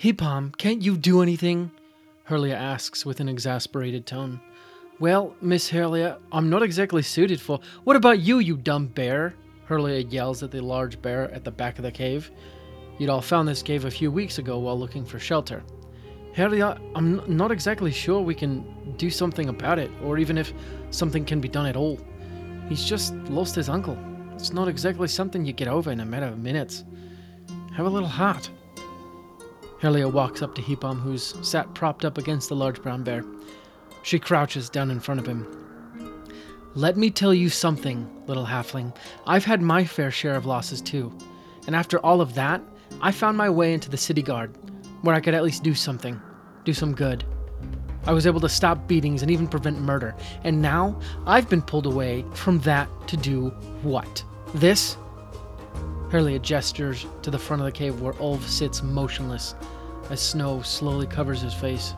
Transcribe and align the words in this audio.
Hipam, 0.00 0.56
can't 0.56 0.80
you 0.80 0.96
do 0.96 1.20
anything? 1.20 1.70
Herlia 2.26 2.54
asks 2.54 3.04
with 3.04 3.20
an 3.20 3.28
exasperated 3.28 4.06
tone. 4.06 4.40
Well, 4.98 5.34
Miss 5.42 5.68
Herlia, 5.68 6.16
I'm 6.32 6.48
not 6.48 6.62
exactly 6.62 7.02
suited 7.02 7.38
for. 7.38 7.60
What 7.84 7.96
about 7.96 8.20
you, 8.20 8.38
you 8.38 8.56
dumb 8.56 8.86
bear? 8.86 9.34
Herlia 9.68 10.10
yells 10.10 10.42
at 10.42 10.52
the 10.52 10.62
large 10.62 11.02
bear 11.02 11.30
at 11.32 11.44
the 11.44 11.50
back 11.50 11.76
of 11.76 11.82
the 11.82 11.92
cave. 11.92 12.30
You'd 12.96 13.10
all 13.10 13.20
found 13.20 13.46
this 13.46 13.62
cave 13.62 13.84
a 13.84 13.90
few 13.90 14.10
weeks 14.10 14.38
ago 14.38 14.58
while 14.58 14.78
looking 14.78 15.04
for 15.04 15.18
shelter. 15.18 15.62
Herlia, 16.34 16.80
I'm 16.94 17.22
not 17.36 17.52
exactly 17.52 17.92
sure 17.92 18.22
we 18.22 18.34
can 18.34 18.94
do 18.96 19.10
something 19.10 19.50
about 19.50 19.78
it, 19.78 19.90
or 20.02 20.16
even 20.16 20.38
if 20.38 20.54
something 20.88 21.26
can 21.26 21.42
be 21.42 21.48
done 21.48 21.66
at 21.66 21.76
all. 21.76 22.00
He's 22.70 22.86
just 22.86 23.12
lost 23.28 23.54
his 23.54 23.68
uncle. 23.68 23.98
It's 24.32 24.54
not 24.54 24.66
exactly 24.66 25.08
something 25.08 25.44
you 25.44 25.52
get 25.52 25.68
over 25.68 25.92
in 25.92 26.00
a 26.00 26.06
matter 26.06 26.24
of 26.24 26.38
minutes. 26.38 26.84
Have 27.74 27.84
a 27.84 27.90
little 27.90 28.08
heart. 28.08 28.48
Herlia 29.80 30.08
walks 30.08 30.42
up 30.42 30.54
to 30.54 30.62
Hipam, 30.62 31.00
who's 31.00 31.34
sat 31.40 31.72
propped 31.74 32.04
up 32.04 32.18
against 32.18 32.48
the 32.48 32.56
large 32.56 32.82
brown 32.82 33.02
bear. 33.02 33.24
She 34.02 34.18
crouches 34.18 34.68
down 34.68 34.90
in 34.90 35.00
front 35.00 35.20
of 35.20 35.26
him. 35.26 35.46
Let 36.74 36.96
me 36.96 37.10
tell 37.10 37.34
you 37.34 37.48
something, 37.48 38.08
little 38.26 38.46
halfling. 38.46 38.94
I've 39.26 39.44
had 39.44 39.62
my 39.62 39.84
fair 39.84 40.10
share 40.10 40.36
of 40.36 40.46
losses 40.46 40.80
too. 40.80 41.12
And 41.66 41.74
after 41.74 41.98
all 41.98 42.20
of 42.20 42.34
that, 42.34 42.60
I 43.00 43.10
found 43.10 43.36
my 43.36 43.48
way 43.48 43.72
into 43.72 43.90
the 43.90 43.96
city 43.96 44.22
guard, 44.22 44.56
where 45.02 45.14
I 45.14 45.20
could 45.20 45.34
at 45.34 45.42
least 45.42 45.62
do 45.62 45.74
something, 45.74 46.20
do 46.64 46.72
some 46.72 46.94
good. 46.94 47.24
I 48.06 48.12
was 48.12 48.26
able 48.26 48.40
to 48.40 48.48
stop 48.48 48.86
beatings 48.86 49.22
and 49.22 49.30
even 49.30 49.48
prevent 49.48 49.80
murder. 49.80 50.14
And 50.44 50.62
now 50.62 50.98
I've 51.26 51.48
been 51.48 51.62
pulled 51.62 51.86
away 51.86 52.24
from 52.34 52.60
that 52.60 52.88
to 53.08 53.16
do 53.16 53.48
what? 53.82 54.22
This? 54.54 54.96
Herlia 56.10 56.40
gestures 56.40 57.06
to 57.22 57.30
the 57.30 57.38
front 57.38 57.62
of 57.62 57.66
the 57.66 57.72
cave 57.72 58.00
where 58.00 58.14
Ulv 58.14 58.42
sits 58.42 58.82
motionless 58.82 59.54
as 60.10 60.20
snow 60.20 60.60
slowly 60.62 61.06
covers 61.06 61.40
his 61.40 61.54
face. 61.54 61.94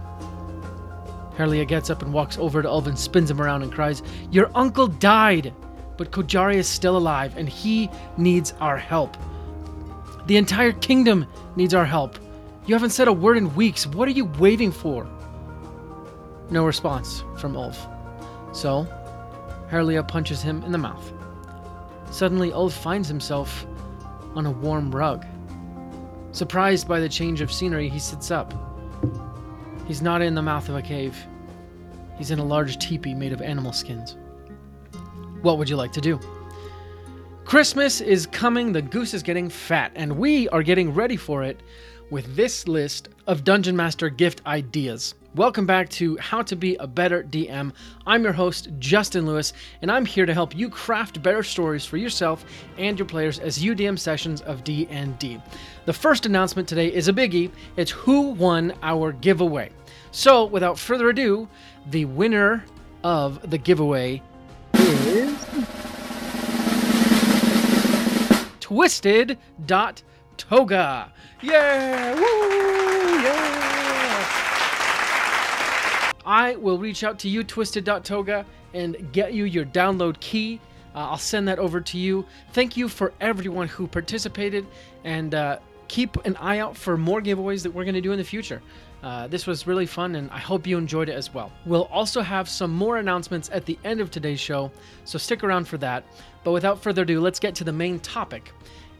Herlia 1.37 1.65
gets 1.67 1.89
up 1.89 2.03
and 2.03 2.13
walks 2.13 2.37
over 2.37 2.63
to 2.63 2.69
Ulv 2.69 2.87
and 2.87 2.99
spins 2.99 3.31
him 3.31 3.41
around 3.41 3.63
and 3.63 3.73
cries, 3.73 4.03
Your 4.31 4.51
uncle 4.55 4.87
died! 4.87 5.55
But 5.97 6.11
Kojari 6.11 6.57
is 6.57 6.69
still 6.69 6.97
alive 6.97 7.37
and 7.39 7.49
he 7.49 7.89
needs 8.19 8.53
our 8.61 8.77
help. 8.77 9.17
The 10.27 10.37
entire 10.37 10.73
kingdom 10.73 11.27
needs 11.57 11.73
our 11.73 11.87
help. 11.87 12.19
You 12.67 12.75
haven't 12.75 12.91
said 12.91 13.09
a 13.09 13.13
word 13.13 13.39
in 13.39 13.55
weeks. 13.55 13.87
What 13.87 14.09
are 14.09 14.13
you 14.13 14.27
waiting 14.27 14.73
for? 14.73 15.07
No 16.51 16.67
response 16.67 17.25
from 17.39 17.57
Ulf. 17.57 17.87
So, 18.53 18.87
Herlia 19.71 20.07
punches 20.07 20.43
him 20.43 20.63
in 20.65 20.73
the 20.73 20.79
mouth. 20.79 21.13
Suddenly, 22.11 22.53
Ulf 22.53 22.75
finds 22.75 23.09
himself 23.09 23.67
on 24.35 24.47
a 24.47 24.51
warm 24.51 24.95
rug. 24.95 25.27
Surprised 26.33 26.89
by 26.89 27.01
the 27.01 27.09
change 27.09 27.41
of 27.41 27.53
scenery, 27.53 27.89
he 27.89 27.99
sits 27.99 28.31
up. 28.31 28.55
He's 29.87 30.03
not 30.03 30.23
in 30.23 30.35
the 30.35 30.43
mouth 30.43 30.69
of 30.69 30.77
a 30.77 30.83
cave. 30.83 31.17
He's 32.17 32.31
in 32.31 32.39
a 32.39 32.45
large 32.45 32.79
teepee 32.79 33.15
made 33.15 33.33
of 33.33 33.43
animal 33.43 33.73
skins. 33.73 34.17
What 35.43 35.59
would 35.59 35.69
you 35.69 35.77
like 35.77 35.93
to 35.93 36.01
do? 36.01 36.21
Christmas 37.45 38.01
is 38.01 38.27
coming, 38.27 38.73
the 38.73 38.81
goose 38.81 39.13
is 39.13 39.23
getting 39.23 39.49
fat, 39.49 39.93
and 39.95 40.17
we 40.17 40.49
are 40.51 40.63
getting 40.63 40.95
ready 40.95 41.17
for 41.17 41.43
it 41.43 41.61
with 42.13 42.37
this 42.37 42.69
list 42.69 43.09
of 43.27 43.43
Dungeon 43.43 43.75
Master 43.75 44.11
gift 44.11 44.43
ideas. 44.45 45.15
Welcome 45.35 45.65
back 45.65 45.89
to 45.93 46.19
How 46.19 46.43
to 46.43 46.55
Be 46.55 46.77
a 46.77 46.87
Better 46.87 47.23
DM. 47.23 47.73
I'm 48.07 48.23
your 48.23 48.35
host, 48.35 48.69
Justin 48.79 49.25
Lewis, 49.25 49.55
and 49.81 49.91
I'm 49.91 50.05
here 50.05 50.27
to 50.27 50.35
help 50.35 50.55
you 50.55 50.69
craft 50.69 51.23
better 51.23 51.43
stories 51.43 51.87
for 51.87 51.97
yourself 51.97 52.45
and 52.77 52.99
your 52.99 53.09
players 53.09 53.39
as 53.39 53.65
you 53.65 53.75
DM 53.75 53.99
sessions 53.99 54.43
of 54.43 54.63
D&D. 54.63 55.41
The 55.87 55.93
first 55.95 56.27
announcement 56.27 56.69
today 56.69 56.93
is 56.93 57.09
a 57.09 57.15
biggie. 57.15 57.51
It's 57.79 57.93
who 57.93 58.33
won 58.33 58.75
our 58.83 59.13
giveaway. 59.13 59.71
So, 60.11 60.45
without 60.45 60.79
further 60.79 61.09
ado, 61.09 61.49
the 61.87 62.05
winner 62.05 62.63
of 63.03 63.51
the 63.51 63.57
giveaway 63.57 64.21
is 64.75 65.47
Twisted.toga. 70.37 71.13
Yeah! 71.43 72.15
Woo! 72.15 72.21
Yeah! 73.23 73.53
I 76.25 76.57
will 76.57 76.79
reach 76.79 77.03
out 77.05 77.19
to 77.21 77.29
you, 77.29 77.43
Twisted.toga, 77.43 78.47
and 78.75 79.13
get 79.13 79.35
you 79.35 79.45
your 79.45 79.65
download 79.65 80.19
key. 80.21 80.61
Uh, 80.95 80.99
I'll 81.11 81.19
send 81.19 81.49
that 81.49 81.59
over 81.59 81.81
to 81.81 81.99
you. 81.99 82.25
Thank 82.53 82.77
you 82.77 82.89
for 82.89 83.13
everyone 83.21 83.67
who 83.69 83.87
participated, 83.87 84.67
and 85.05 85.35
uh, 85.35 85.59
keep 85.89 86.17
an 86.25 86.37
eye 86.37 86.59
out 86.59 86.77
for 86.77 86.97
more 86.97 87.21
giveaways 87.21 87.63
that 87.65 87.73
we're 87.73 87.85
going 87.85 87.95
to 87.95 88.01
do 88.01 88.13
in 88.13 88.19
the 88.19 88.25
future. 88.25 88.63
Uh, 89.03 89.27
this 89.27 89.49
was 89.49 89.67
really 89.67 89.87
fun, 89.87 90.15
and 90.15 90.31
I 90.31 90.39
hope 90.39 90.65
you 90.65 90.79
enjoyed 90.79 91.09
it 91.09 91.15
as 91.15 91.35
well. 91.35 91.51
We'll 91.67 91.89
also 91.91 92.21
have 92.21 92.49
some 92.49 92.73
more 92.73 92.99
announcements 92.99 93.51
at 93.53 93.67
the 93.67 93.77
end 93.85 94.01
of 94.01 94.13
today's 94.13 94.39
show, 94.39 94.71
so 95.05 95.19
stick 95.19 95.43
around 95.43 95.67
for 95.67 95.77
that. 95.79 96.05
But 96.45 96.53
without 96.53 96.81
further 96.81 97.03
ado, 97.03 97.21
let's 97.21 97.41
get 97.41 97.57
to 97.57 97.65
the 97.65 97.73
main 97.73 97.99
topic. 97.99 98.53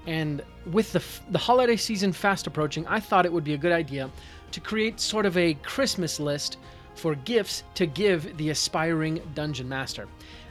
And 0.07 0.43
with 0.71 0.93
the, 0.93 1.03
the 1.31 1.39
holiday 1.39 1.77
season 1.77 2.13
fast 2.13 2.47
approaching, 2.47 2.87
I 2.87 3.01
thought 3.01 3.27
it 3.27 3.33
would 3.33 3.45
be 3.45 3.55
a 3.55 3.59
good 3.59 3.73
idea 3.73 4.11
to 4.51 4.61
create 4.61 5.01
sort 5.01 5.27
of 5.27 5.37
a 5.37 5.55
Christmas 5.55 6.21
list 6.21 6.59
for 6.95 7.15
gifts 7.15 7.65
to 7.75 7.87
give 7.87 8.37
the 8.37 8.51
aspiring 8.51 9.21
dungeon 9.35 9.69
master. 9.69 10.07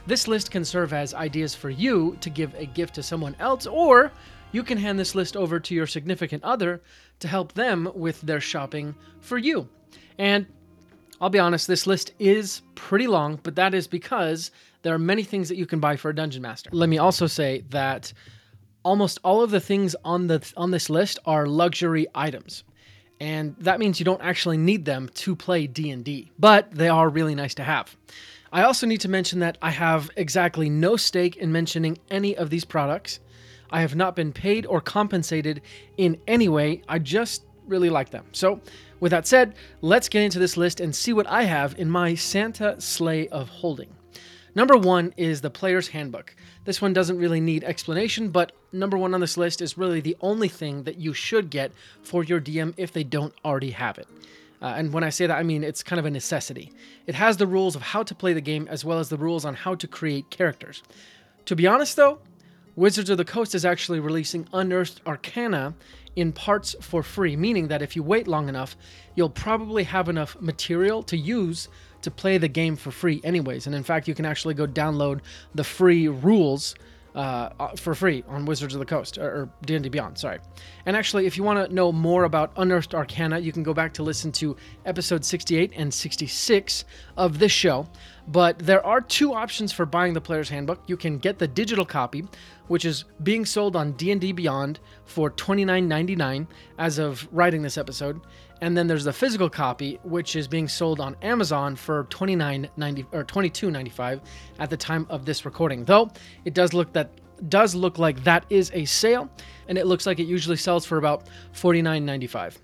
This 0.06 0.26
list 0.26 0.50
can 0.50 0.64
serve 0.64 0.92
as 0.92 1.14
ideas 1.14 1.54
for 1.54 1.70
you 1.70 2.16
to 2.20 2.30
give 2.30 2.54
a 2.54 2.66
gift 2.66 2.94
to 2.96 3.02
someone 3.02 3.36
else, 3.38 3.66
or 3.66 4.10
you 4.50 4.62
can 4.64 4.78
hand 4.78 4.98
this 4.98 5.14
list 5.14 5.36
over 5.36 5.60
to 5.60 5.74
your 5.74 5.86
significant 5.86 6.42
other 6.42 6.82
to 7.20 7.28
help 7.28 7.52
them 7.52 7.90
with 7.94 8.20
their 8.22 8.40
shopping 8.40 8.94
for 9.20 9.38
you. 9.38 9.68
And 10.18 10.46
I'll 11.20 11.30
be 11.30 11.38
honest, 11.38 11.68
this 11.68 11.86
list 11.86 12.12
is 12.18 12.62
pretty 12.74 13.06
long, 13.06 13.38
but 13.42 13.54
that 13.54 13.74
is 13.74 13.86
because 13.86 14.50
there 14.82 14.92
are 14.92 14.98
many 14.98 15.22
things 15.22 15.48
that 15.48 15.56
you 15.56 15.66
can 15.66 15.78
buy 15.78 15.94
for 15.96 16.10
a 16.10 16.14
dungeon 16.14 16.42
master. 16.42 16.70
Let 16.72 16.88
me 16.88 16.98
also 16.98 17.28
say 17.28 17.62
that 17.70 18.12
almost 18.82 19.18
all 19.22 19.42
of 19.42 19.50
the 19.50 19.60
things 19.60 19.94
on 20.04 20.26
the 20.26 20.52
on 20.56 20.70
this 20.70 20.90
list 20.90 21.18
are 21.24 21.46
luxury 21.46 22.06
items. 22.14 22.64
And 23.20 23.54
that 23.60 23.78
means 23.78 24.00
you 24.00 24.04
don't 24.04 24.20
actually 24.20 24.56
need 24.56 24.84
them 24.84 25.08
to 25.14 25.36
play 25.36 25.68
D&D, 25.68 26.32
but 26.40 26.72
they 26.72 26.88
are 26.88 27.08
really 27.08 27.36
nice 27.36 27.54
to 27.54 27.62
have. 27.62 27.96
I 28.52 28.64
also 28.64 28.84
need 28.84 29.00
to 29.02 29.08
mention 29.08 29.38
that 29.38 29.58
I 29.62 29.70
have 29.70 30.10
exactly 30.16 30.68
no 30.68 30.96
stake 30.96 31.36
in 31.36 31.52
mentioning 31.52 31.98
any 32.10 32.36
of 32.36 32.50
these 32.50 32.64
products. 32.64 33.20
I 33.70 33.80
have 33.80 33.94
not 33.94 34.16
been 34.16 34.32
paid 34.32 34.66
or 34.66 34.80
compensated 34.80 35.62
in 35.96 36.20
any 36.26 36.48
way. 36.48 36.82
I 36.88 36.98
just 36.98 37.44
really 37.66 37.90
like 37.90 38.10
them. 38.10 38.26
So, 38.32 38.60
with 38.98 39.10
that 39.12 39.26
said, 39.26 39.54
let's 39.80 40.08
get 40.08 40.22
into 40.22 40.38
this 40.38 40.56
list 40.56 40.80
and 40.80 40.94
see 40.94 41.12
what 41.12 41.26
I 41.28 41.44
have 41.44 41.78
in 41.78 41.88
my 41.88 42.14
Santa 42.14 42.80
sleigh 42.80 43.28
of 43.28 43.48
holding. 43.48 43.94
Number 44.54 44.76
one 44.76 45.14
is 45.16 45.40
the 45.40 45.50
Player's 45.50 45.88
Handbook. 45.88 46.34
This 46.64 46.80
one 46.80 46.92
doesn't 46.92 47.18
really 47.18 47.40
need 47.40 47.64
explanation, 47.64 48.28
but 48.28 48.52
number 48.72 48.96
one 48.96 49.14
on 49.14 49.20
this 49.20 49.36
list 49.36 49.60
is 49.60 49.76
really 49.76 50.00
the 50.00 50.16
only 50.20 50.48
thing 50.48 50.84
that 50.84 50.96
you 50.96 51.12
should 51.12 51.50
get 51.50 51.72
for 52.02 52.22
your 52.22 52.40
DM 52.40 52.72
if 52.76 52.92
they 52.92 53.02
don't 53.02 53.34
already 53.44 53.70
have 53.70 53.98
it. 53.98 54.06
Uh, 54.60 54.74
and 54.76 54.92
when 54.92 55.02
I 55.02 55.10
say 55.10 55.26
that, 55.26 55.36
I 55.36 55.42
mean 55.42 55.64
it's 55.64 55.82
kind 55.82 55.98
of 55.98 56.06
a 56.06 56.10
necessity. 56.10 56.70
It 57.08 57.16
has 57.16 57.36
the 57.36 57.48
rules 57.48 57.74
of 57.74 57.82
how 57.82 58.04
to 58.04 58.14
play 58.14 58.32
the 58.32 58.40
game 58.40 58.68
as 58.70 58.84
well 58.84 59.00
as 59.00 59.08
the 59.08 59.16
rules 59.16 59.44
on 59.44 59.54
how 59.54 59.74
to 59.74 59.88
create 59.88 60.30
characters. 60.30 60.84
To 61.46 61.56
be 61.56 61.66
honest, 61.66 61.96
though, 61.96 62.20
Wizards 62.76 63.10
of 63.10 63.18
the 63.18 63.24
Coast 63.24 63.56
is 63.56 63.64
actually 63.64 63.98
releasing 63.98 64.46
Unearthed 64.52 65.00
Arcana 65.04 65.74
in 66.14 66.32
parts 66.32 66.76
for 66.80 67.02
free, 67.02 67.34
meaning 67.34 67.68
that 67.68 67.82
if 67.82 67.96
you 67.96 68.04
wait 68.04 68.28
long 68.28 68.48
enough, 68.48 68.76
you'll 69.16 69.28
probably 69.28 69.84
have 69.84 70.08
enough 70.08 70.40
material 70.40 71.02
to 71.02 71.16
use 71.16 71.68
to 72.02 72.10
play 72.10 72.38
the 72.38 72.48
game 72.48 72.76
for 72.76 72.90
free, 72.90 73.20
anyways. 73.24 73.66
And 73.66 73.74
in 73.74 73.82
fact, 73.82 74.08
you 74.08 74.14
can 74.14 74.26
actually 74.26 74.54
go 74.54 74.66
download 74.66 75.20
the 75.54 75.64
free 75.64 76.08
rules 76.08 76.74
uh, 77.14 77.50
uh, 77.60 77.68
for 77.76 77.94
free 77.94 78.24
on 78.26 78.46
Wizards 78.46 78.74
of 78.74 78.78
the 78.78 78.86
Coast 78.86 79.18
or, 79.18 79.24
or 79.24 79.48
D&D 79.66 79.88
Beyond. 79.90 80.16
Sorry. 80.16 80.38
And 80.86 80.96
actually, 80.96 81.26
if 81.26 81.36
you 81.36 81.42
want 81.42 81.68
to 81.68 81.74
know 81.74 81.92
more 81.92 82.24
about 82.24 82.52
Unearthed 82.56 82.94
Arcana, 82.94 83.38
you 83.38 83.52
can 83.52 83.62
go 83.62 83.74
back 83.74 83.92
to 83.94 84.02
listen 84.02 84.32
to 84.32 84.56
episode 84.86 85.24
68 85.24 85.72
and 85.76 85.92
66 85.92 86.84
of 87.16 87.38
this 87.38 87.52
show. 87.52 87.86
But 88.28 88.58
there 88.58 88.84
are 88.86 89.00
two 89.00 89.34
options 89.34 89.72
for 89.72 89.84
buying 89.84 90.12
the 90.12 90.20
Player's 90.20 90.48
Handbook. 90.48 90.82
You 90.86 90.96
can 90.96 91.18
get 91.18 91.38
the 91.38 91.48
digital 91.48 91.84
copy, 91.84 92.24
which 92.68 92.84
is 92.84 93.04
being 93.22 93.44
sold 93.44 93.74
on 93.74 93.92
D&D 93.92 94.32
Beyond 94.32 94.78
for 95.04 95.30
$29.99 95.30 96.46
as 96.78 96.98
of 96.98 97.28
writing 97.32 97.62
this 97.62 97.76
episode. 97.76 98.20
And 98.60 98.76
then 98.76 98.86
there's 98.86 99.04
the 99.04 99.12
physical 99.12 99.50
copy, 99.50 99.98
which 100.04 100.36
is 100.36 100.46
being 100.46 100.68
sold 100.68 101.00
on 101.00 101.16
Amazon 101.20 101.74
for 101.74 102.04
$29.90 102.04 103.06
or 103.12 103.24
$22.95 103.24 104.20
at 104.60 104.70
the 104.70 104.76
time 104.76 105.04
of 105.10 105.24
this 105.24 105.44
recording. 105.44 105.84
Though 105.84 106.10
it 106.44 106.54
does 106.54 106.72
look 106.72 106.92
that 106.92 107.10
does 107.48 107.74
look 107.74 107.98
like 107.98 108.22
that 108.22 108.46
is 108.50 108.70
a 108.72 108.84
sale, 108.84 109.28
and 109.66 109.76
it 109.76 109.86
looks 109.86 110.06
like 110.06 110.20
it 110.20 110.26
usually 110.26 110.56
sells 110.56 110.86
for 110.86 110.96
about 110.96 111.28
$49.95. 111.54 112.56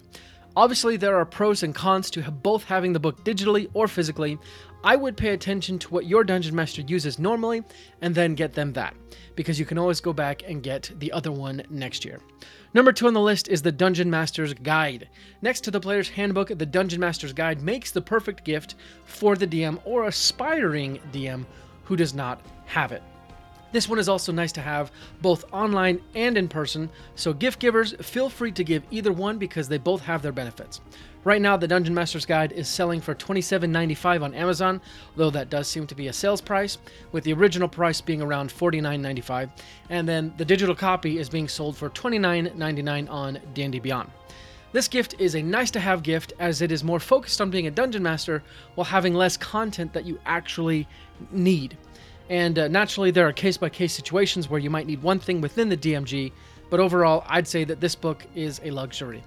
Obviously, 0.57 0.97
there 0.97 1.17
are 1.17 1.25
pros 1.25 1.63
and 1.63 1.75
cons 1.75 2.11
to 2.11 2.31
both 2.31 2.65
having 2.65 2.93
the 2.93 3.01
book 3.01 3.25
digitally 3.25 3.69
or 3.75 3.87
physically. 3.87 4.39
I 4.85 4.95
would 4.95 5.17
pay 5.17 5.31
attention 5.31 5.79
to 5.81 5.89
what 5.89 6.07
your 6.07 6.23
dungeon 6.23 6.55
master 6.55 6.83
uses 6.83 7.19
normally 7.19 7.65
and 8.01 8.15
then 8.15 8.35
get 8.35 8.53
them 8.53 8.73
that, 8.75 8.95
because 9.35 9.59
you 9.59 9.67
can 9.67 9.79
always 9.79 10.01
go 10.01 10.13
back 10.13 10.43
and 10.49 10.63
get 10.63 10.93
the 10.99 11.11
other 11.11 11.33
one 11.33 11.63
next 11.69 12.05
year. 12.05 12.21
Number 12.75 12.93
two 12.93 13.09
on 13.09 13.15
the 13.15 13.21
list 13.21 13.49
is 13.49 13.63
the 13.63 13.73
Dungeon 13.73 14.09
Master's 14.09 14.55
Guide. 14.55 15.09
Next 15.43 15.63
to 15.63 15.71
the 15.71 15.81
player's 15.81 16.11
handbook, 16.11 16.49
the 16.49 16.67
Dungeon 16.67 17.01
Master's 17.01 17.33
Guide 17.33 17.61
makes 17.61 17.91
the 17.91 18.03
perfect 18.03 18.45
gift 18.45 18.77
for 19.05 19.35
the 19.37 19.47
DM 19.47 19.81
or 19.85 20.05
aspiring 20.07 21.01
DM 21.13 21.45
who 21.85 21.97
does 21.97 22.15
not 22.15 22.41
have 22.67 22.93
it. 22.93 23.03
This 23.71 23.89
one 23.89 23.99
is 23.99 24.09
also 24.09 24.33
nice 24.33 24.53
to 24.53 24.63
have 24.63 24.91
both 25.21 25.45
online 25.53 26.01
and 26.15 26.39
in 26.39 26.49
person, 26.49 26.89
so 27.15 27.33
gift 27.33 27.59
givers 27.59 27.95
feel 28.01 28.31
free 28.31 28.53
to 28.53 28.65
give 28.65 28.83
either 28.91 29.13
one 29.13 29.39
because 29.39 29.69
they 29.69 29.79
both 29.79 30.03
have 30.03 30.23
their 30.23 30.33
benefits. 30.33 30.81
Right 31.25 31.43
now, 31.43 31.57
the 31.59 31.69
Dungeon 31.69 31.93
Master's 31.93 32.25
Guide 32.25 32.53
is 32.53 32.69
selling 32.69 33.01
for 33.01 33.15
$27.95 33.15 34.23
on 34.23 34.35
Amazon, 34.35 34.81
though 35.17 35.31
that 35.31 35.51
does 35.51 35.69
seem 35.69 35.87
to 35.89 35.95
be 35.95 36.09
a 36.09 36.13
sales 36.13 36.41
price, 36.41 36.79
with 37.13 37.25
the 37.25 37.35
original 37.35 37.69
price 37.69 38.01
being 38.01 38.23
around 38.23 38.51
$49.95, 38.51 39.51
and 39.91 40.09
then 40.09 40.33
the 40.39 40.45
digital 40.45 40.75
copy 40.75 41.19
is 41.19 41.29
being 41.29 41.49
sold 41.49 41.77
for 41.77 41.91
$29.99 41.91 43.11
on 43.11 43.39
D&D 43.53 43.81
Beyond. 43.81 44.11
This 44.71 44.89
gift 44.89 45.15
is 45.19 45.35
a 45.35 45.43
nice 45.43 45.71
to 45.73 45.81
have 45.81 46.03
gift 46.03 46.35
as 46.39 46.63
it 46.63 46.71
is 46.71 46.85
more 46.85 47.01
focused 47.01 47.41
on 47.41 47.51
being 47.51 47.67
a 47.67 47.71
dungeon 47.71 48.03
master 48.03 48.43
while 48.75 48.85
having 48.85 49.15
less 49.15 49.37
content 49.37 49.93
that 49.95 50.05
you 50.05 50.21
actually 50.25 50.87
need. 51.31 51.77
And 52.29 52.59
uh, 52.59 52.69
naturally, 52.69 53.11
there 53.11 53.27
are 53.27 53.33
case 53.33 53.57
by 53.57 53.69
case 53.69 53.93
situations 53.93 54.49
where 54.51 54.61
you 54.61 54.71
might 54.71 54.87
need 54.87 55.03
one 55.03 55.19
thing 55.19 55.41
within 55.41 55.69
the 55.69 55.77
DMG, 55.77 56.33
but 56.71 56.81
overall, 56.81 57.25
I'd 57.27 57.49
say 57.49 57.65
that 57.65 57.81
this 57.81 57.95
book 57.95 58.27
is 58.35 58.61
a 58.63 58.71
luxury. 58.71 59.23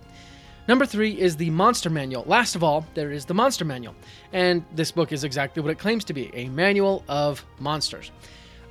Number 0.68 0.86
three 0.86 1.20
is 1.20 1.36
the 1.36 1.50
Monster 1.50 1.90
Manual. 1.90 2.24
Last 2.28 2.56
of 2.56 2.64
all, 2.64 2.86
there 2.94 3.12
is 3.12 3.26
the 3.26 3.34
Monster 3.34 3.66
Manual. 3.66 3.96
And 4.32 4.64
this 4.76 4.92
book 4.92 5.12
is 5.12 5.24
exactly 5.24 5.62
what 5.62 5.72
it 5.72 5.80
claims 5.80 6.06
to 6.06 6.14
be 6.14 6.30
a 6.36 6.50
manual 6.50 7.04
of 7.08 7.44
monsters. 7.60 8.12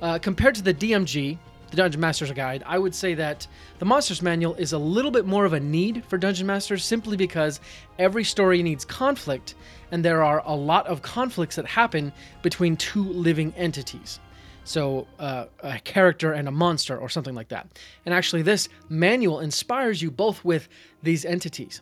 Uh, 0.01 0.17
compared 0.17 0.55
to 0.55 0.61
the 0.61 0.73
DMG, 0.73 1.37
the 1.71 1.77
Dungeon 1.77 2.01
Master's 2.01 2.31
Guide, 2.31 2.63
I 2.65 2.77
would 2.77 2.93
say 2.93 3.13
that 3.15 3.47
the 3.79 3.85
Monsters 3.85 4.21
Manual 4.21 4.55
is 4.55 4.73
a 4.73 4.77
little 4.77 5.09
bit 5.09 5.25
more 5.25 5.45
of 5.45 5.53
a 5.53 5.59
need 5.59 6.03
for 6.05 6.17
Dungeon 6.17 6.45
Masters 6.45 6.83
simply 6.83 7.17
because 7.17 7.61
every 7.97 8.25
story 8.25 8.61
needs 8.61 8.85
conflict, 8.85 9.55
and 9.91 10.03
there 10.03 10.21
are 10.21 10.43
a 10.45 10.53
lot 10.53 10.85
of 10.87 11.01
conflicts 11.01 11.55
that 11.55 11.65
happen 11.65 12.11
between 12.41 12.75
two 12.75 13.03
living 13.03 13.53
entities. 13.55 14.19
So, 14.63 15.07
uh, 15.17 15.45
a 15.63 15.79
character 15.79 16.33
and 16.33 16.47
a 16.47 16.51
monster, 16.51 16.95
or 16.97 17.09
something 17.09 17.33
like 17.33 17.47
that. 17.47 17.67
And 18.05 18.13
actually, 18.13 18.43
this 18.43 18.69
manual 18.89 19.39
inspires 19.39 20.01
you 20.01 20.11
both 20.11 20.45
with 20.45 20.67
these 21.01 21.25
entities 21.25 21.81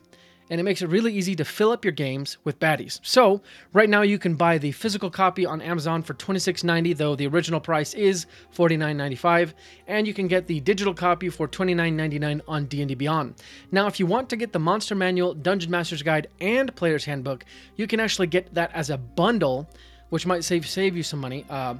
and 0.49 0.59
it 0.59 0.63
makes 0.63 0.81
it 0.81 0.87
really 0.87 1.13
easy 1.13 1.35
to 1.35 1.45
fill 1.45 1.71
up 1.71 1.85
your 1.85 1.91
games 1.91 2.37
with 2.43 2.59
baddies. 2.59 2.99
So, 3.03 3.41
right 3.73 3.89
now 3.89 4.01
you 4.01 4.17
can 4.17 4.35
buy 4.35 4.57
the 4.57 4.71
physical 4.71 5.09
copy 5.09 5.45
on 5.45 5.61
Amazon 5.61 6.01
for 6.01 6.13
$26.90, 6.13 6.97
though 6.97 7.15
the 7.15 7.27
original 7.27 7.59
price 7.59 7.93
is 7.93 8.25
$49.95, 8.55 9.53
and 9.87 10.07
you 10.07 10.13
can 10.13 10.27
get 10.27 10.47
the 10.47 10.59
digital 10.61 10.93
copy 10.93 11.29
for 11.29 11.47
$29.99 11.47 12.41
on 12.47 12.65
D&D 12.65 12.95
Beyond. 12.95 13.35
Now, 13.71 13.87
if 13.87 13.99
you 13.99 14.05
want 14.05 14.29
to 14.29 14.35
get 14.35 14.53
the 14.53 14.59
Monster 14.59 14.95
Manual, 14.95 15.33
Dungeon 15.33 15.71
Master's 15.71 16.01
Guide, 16.01 16.27
and 16.41 16.75
Player's 16.75 17.05
Handbook, 17.05 17.45
you 17.75 17.87
can 17.87 17.99
actually 17.99 18.27
get 18.27 18.53
that 18.53 18.71
as 18.73 18.89
a 18.89 18.97
bundle, 18.97 19.69
which 20.09 20.25
might 20.25 20.43
save 20.43 20.67
save 20.67 20.95
you 20.95 21.03
some 21.03 21.19
money. 21.19 21.45
Uh, 21.49 21.75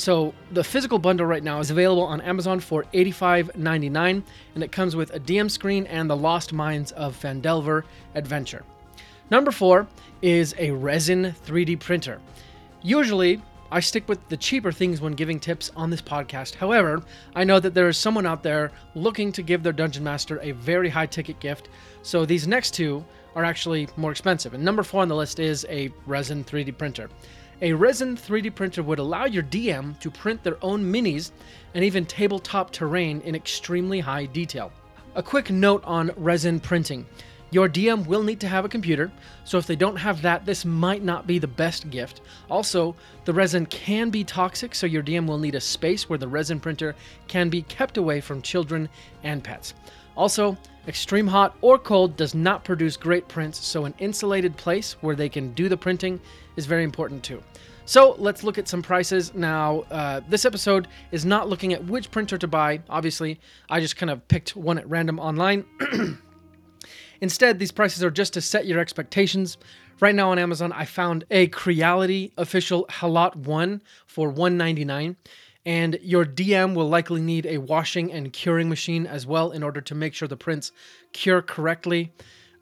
so 0.00 0.32
the 0.50 0.64
physical 0.64 0.98
bundle 0.98 1.26
right 1.26 1.44
now 1.44 1.60
is 1.60 1.70
available 1.70 2.04
on 2.04 2.22
Amazon 2.22 2.58
for 2.58 2.84
$85.99, 2.94 4.22
and 4.54 4.64
it 4.64 4.72
comes 4.72 4.96
with 4.96 5.14
a 5.14 5.20
DM 5.20 5.50
screen 5.50 5.86
and 5.86 6.08
the 6.08 6.16
Lost 6.16 6.54
Mines 6.54 6.90
of 6.92 7.20
Phandelver 7.20 7.84
adventure. 8.14 8.64
Number 9.30 9.50
four 9.50 9.86
is 10.22 10.54
a 10.58 10.70
resin 10.70 11.34
3D 11.44 11.78
printer. 11.80 12.18
Usually, 12.80 13.42
I 13.70 13.80
stick 13.80 14.08
with 14.08 14.26
the 14.30 14.38
cheaper 14.38 14.72
things 14.72 15.02
when 15.02 15.12
giving 15.12 15.38
tips 15.38 15.70
on 15.76 15.90
this 15.90 16.00
podcast. 16.00 16.54
However, 16.54 17.02
I 17.36 17.44
know 17.44 17.60
that 17.60 17.74
there 17.74 17.88
is 17.88 17.98
someone 17.98 18.24
out 18.24 18.42
there 18.42 18.72
looking 18.94 19.30
to 19.32 19.42
give 19.42 19.62
their 19.62 19.72
dungeon 19.72 20.02
master 20.02 20.40
a 20.40 20.52
very 20.52 20.88
high 20.88 21.06
ticket 21.06 21.40
gift, 21.40 21.68
so 22.02 22.24
these 22.24 22.48
next 22.48 22.72
two 22.72 23.04
are 23.34 23.44
actually 23.44 23.86
more 23.98 24.10
expensive. 24.10 24.54
And 24.54 24.64
number 24.64 24.82
four 24.82 25.02
on 25.02 25.08
the 25.08 25.14
list 25.14 25.38
is 25.38 25.66
a 25.68 25.92
resin 26.06 26.42
3D 26.42 26.78
printer. 26.78 27.10
A 27.62 27.74
resin 27.74 28.16
3D 28.16 28.54
printer 28.54 28.82
would 28.82 28.98
allow 28.98 29.26
your 29.26 29.42
DM 29.42 29.98
to 30.00 30.10
print 30.10 30.42
their 30.42 30.56
own 30.62 30.82
minis 30.82 31.30
and 31.74 31.84
even 31.84 32.06
tabletop 32.06 32.70
terrain 32.70 33.20
in 33.20 33.34
extremely 33.34 34.00
high 34.00 34.24
detail. 34.24 34.72
A 35.14 35.22
quick 35.22 35.50
note 35.50 35.84
on 35.84 36.10
resin 36.16 36.58
printing. 36.58 37.04
Your 37.52 37.68
DM 37.68 38.06
will 38.06 38.22
need 38.22 38.38
to 38.40 38.48
have 38.48 38.64
a 38.64 38.68
computer, 38.68 39.10
so 39.44 39.58
if 39.58 39.66
they 39.66 39.74
don't 39.74 39.96
have 39.96 40.22
that, 40.22 40.46
this 40.46 40.64
might 40.64 41.02
not 41.02 41.26
be 41.26 41.40
the 41.40 41.48
best 41.48 41.90
gift. 41.90 42.20
Also, 42.48 42.94
the 43.24 43.32
resin 43.32 43.66
can 43.66 44.08
be 44.10 44.22
toxic, 44.22 44.72
so 44.72 44.86
your 44.86 45.02
DM 45.02 45.26
will 45.26 45.38
need 45.38 45.56
a 45.56 45.60
space 45.60 46.08
where 46.08 46.18
the 46.18 46.28
resin 46.28 46.60
printer 46.60 46.94
can 47.26 47.48
be 47.48 47.62
kept 47.62 47.96
away 47.96 48.20
from 48.20 48.40
children 48.40 48.88
and 49.24 49.42
pets. 49.42 49.74
Also, 50.16 50.56
extreme 50.86 51.26
hot 51.26 51.56
or 51.60 51.76
cold 51.76 52.16
does 52.16 52.36
not 52.36 52.62
produce 52.62 52.96
great 52.96 53.26
prints, 53.26 53.58
so 53.64 53.84
an 53.84 53.94
insulated 53.98 54.56
place 54.56 54.92
where 55.00 55.16
they 55.16 55.28
can 55.28 55.52
do 55.54 55.68
the 55.68 55.76
printing 55.76 56.20
is 56.54 56.66
very 56.66 56.84
important 56.84 57.24
too. 57.24 57.42
So 57.84 58.14
let's 58.18 58.44
look 58.44 58.58
at 58.58 58.68
some 58.68 58.82
prices. 58.82 59.34
Now, 59.34 59.80
uh, 59.90 60.20
this 60.28 60.44
episode 60.44 60.86
is 61.10 61.24
not 61.24 61.48
looking 61.48 61.72
at 61.72 61.84
which 61.86 62.12
printer 62.12 62.38
to 62.38 62.46
buy. 62.46 62.80
Obviously, 62.88 63.40
I 63.68 63.80
just 63.80 63.96
kind 63.96 64.10
of 64.10 64.26
picked 64.28 64.54
one 64.54 64.78
at 64.78 64.88
random 64.88 65.18
online. 65.18 65.64
Instead, 67.20 67.58
these 67.58 67.72
prices 67.72 68.02
are 68.02 68.10
just 68.10 68.32
to 68.34 68.40
set 68.40 68.66
your 68.66 68.78
expectations. 68.78 69.58
Right 70.00 70.14
now 70.14 70.30
on 70.30 70.38
Amazon, 70.38 70.72
I 70.72 70.86
found 70.86 71.24
a 71.30 71.48
Creality 71.48 72.32
official 72.38 72.86
Halot 72.86 73.36
1 73.36 73.82
for 74.06 74.28
199 74.28 75.16
and 75.66 75.98
your 76.02 76.24
DM 76.24 76.74
will 76.74 76.88
likely 76.88 77.20
need 77.20 77.46
a 77.46 77.58
washing 77.58 78.10
and 78.12 78.32
curing 78.32 78.68
machine 78.68 79.06
as 79.06 79.26
well 79.26 79.50
in 79.50 79.62
order 79.62 79.80
to 79.80 79.94
make 79.94 80.14
sure 80.14 80.26
the 80.26 80.36
prints 80.36 80.72
cure 81.12 81.42
correctly. 81.42 82.12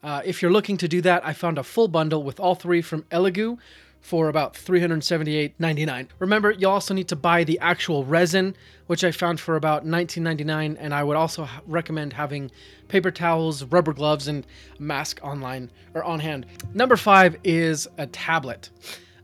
Uh, 0.03 0.21
if 0.25 0.41
you're 0.41 0.51
looking 0.51 0.77
to 0.77 0.87
do 0.87 1.01
that, 1.01 1.25
I 1.25 1.33
found 1.33 1.57
a 1.57 1.63
full 1.63 1.87
bundle 1.87 2.23
with 2.23 2.39
all 2.39 2.55
three 2.55 2.81
from 2.81 3.03
Elegoo 3.03 3.57
for 4.01 4.29
about 4.29 4.53
$378.99. 4.53 6.07
Remember, 6.19 6.51
you 6.51 6.67
also 6.67 6.93
need 6.93 7.07
to 7.09 7.15
buy 7.15 7.43
the 7.43 7.59
actual 7.59 8.05
resin, 8.05 8.55
which 8.87 9.03
I 9.03 9.11
found 9.11 9.39
for 9.39 9.55
about 9.55 9.85
$19.99, 9.85 10.77
and 10.79 10.93
I 10.93 11.03
would 11.03 11.17
also 11.17 11.47
recommend 11.67 12.13
having 12.13 12.51
paper 12.87 13.11
towels, 13.11 13.63
rubber 13.65 13.93
gloves, 13.93 14.27
and 14.27 14.45
a 14.77 14.81
mask 14.81 15.19
online 15.21 15.69
or 15.93 16.03
on 16.03 16.19
hand. 16.19 16.45
Number 16.73 16.95
five 16.95 17.37
is 17.43 17.87
a 17.97 18.07
tablet. 18.07 18.69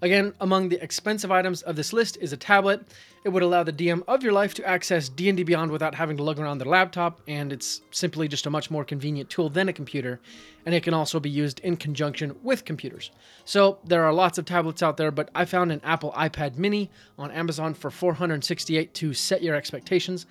Again, 0.01 0.33
among 0.41 0.69
the 0.69 0.81
expensive 0.83 1.31
items 1.31 1.61
of 1.61 1.75
this 1.75 1.93
list 1.93 2.17
is 2.19 2.33
a 2.33 2.37
tablet. 2.37 2.81
It 3.23 3.29
would 3.29 3.43
allow 3.43 3.63
the 3.63 3.73
DM 3.73 4.03
of 4.07 4.23
your 4.23 4.33
life 4.33 4.53
to 4.55 4.67
access 4.67 5.09
D&D 5.09 5.43
Beyond 5.43 5.71
without 5.71 5.95
having 5.95 6.17
to 6.17 6.23
lug 6.23 6.39
around 6.39 6.59
their 6.59 6.67
laptop, 6.67 7.21
and 7.27 7.51
it's 7.51 7.81
simply 7.91 8.27
just 8.27 8.45
a 8.45 8.49
much 8.49 8.69
more 8.69 8.85
convenient 8.85 9.29
tool 9.29 9.49
than 9.49 9.69
a 9.69 9.73
computer, 9.73 10.19
and 10.65 10.75
it 10.75 10.83
can 10.83 10.93
also 10.93 11.19
be 11.19 11.29
used 11.29 11.59
in 11.61 11.77
conjunction 11.77 12.35
with 12.43 12.65
computers. 12.65 13.11
So 13.45 13.79
there 13.85 14.03
are 14.03 14.13
lots 14.13 14.37
of 14.37 14.45
tablets 14.45 14.83
out 14.83 14.97
there, 14.97 15.11
but 15.11 15.29
I 15.33 15.45
found 15.45 15.71
an 15.71 15.81
Apple 15.83 16.11
iPad 16.11 16.57
mini 16.57 16.91
on 17.17 17.31
Amazon 17.31 17.73
for 17.73 17.89
468 17.89 18.93
to 18.95 19.13
set 19.13 19.41
your 19.41 19.55
expectations. 19.55 20.25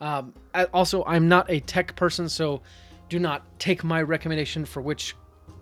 Um, 0.00 0.32
also, 0.72 1.04
I'm 1.04 1.28
not 1.28 1.50
a 1.50 1.60
tech 1.60 1.94
person, 1.94 2.28
so 2.28 2.62
do 3.08 3.18
not 3.18 3.44
take 3.58 3.84
my 3.84 4.00
recommendation 4.00 4.64
for 4.64 4.80
which 4.80 5.14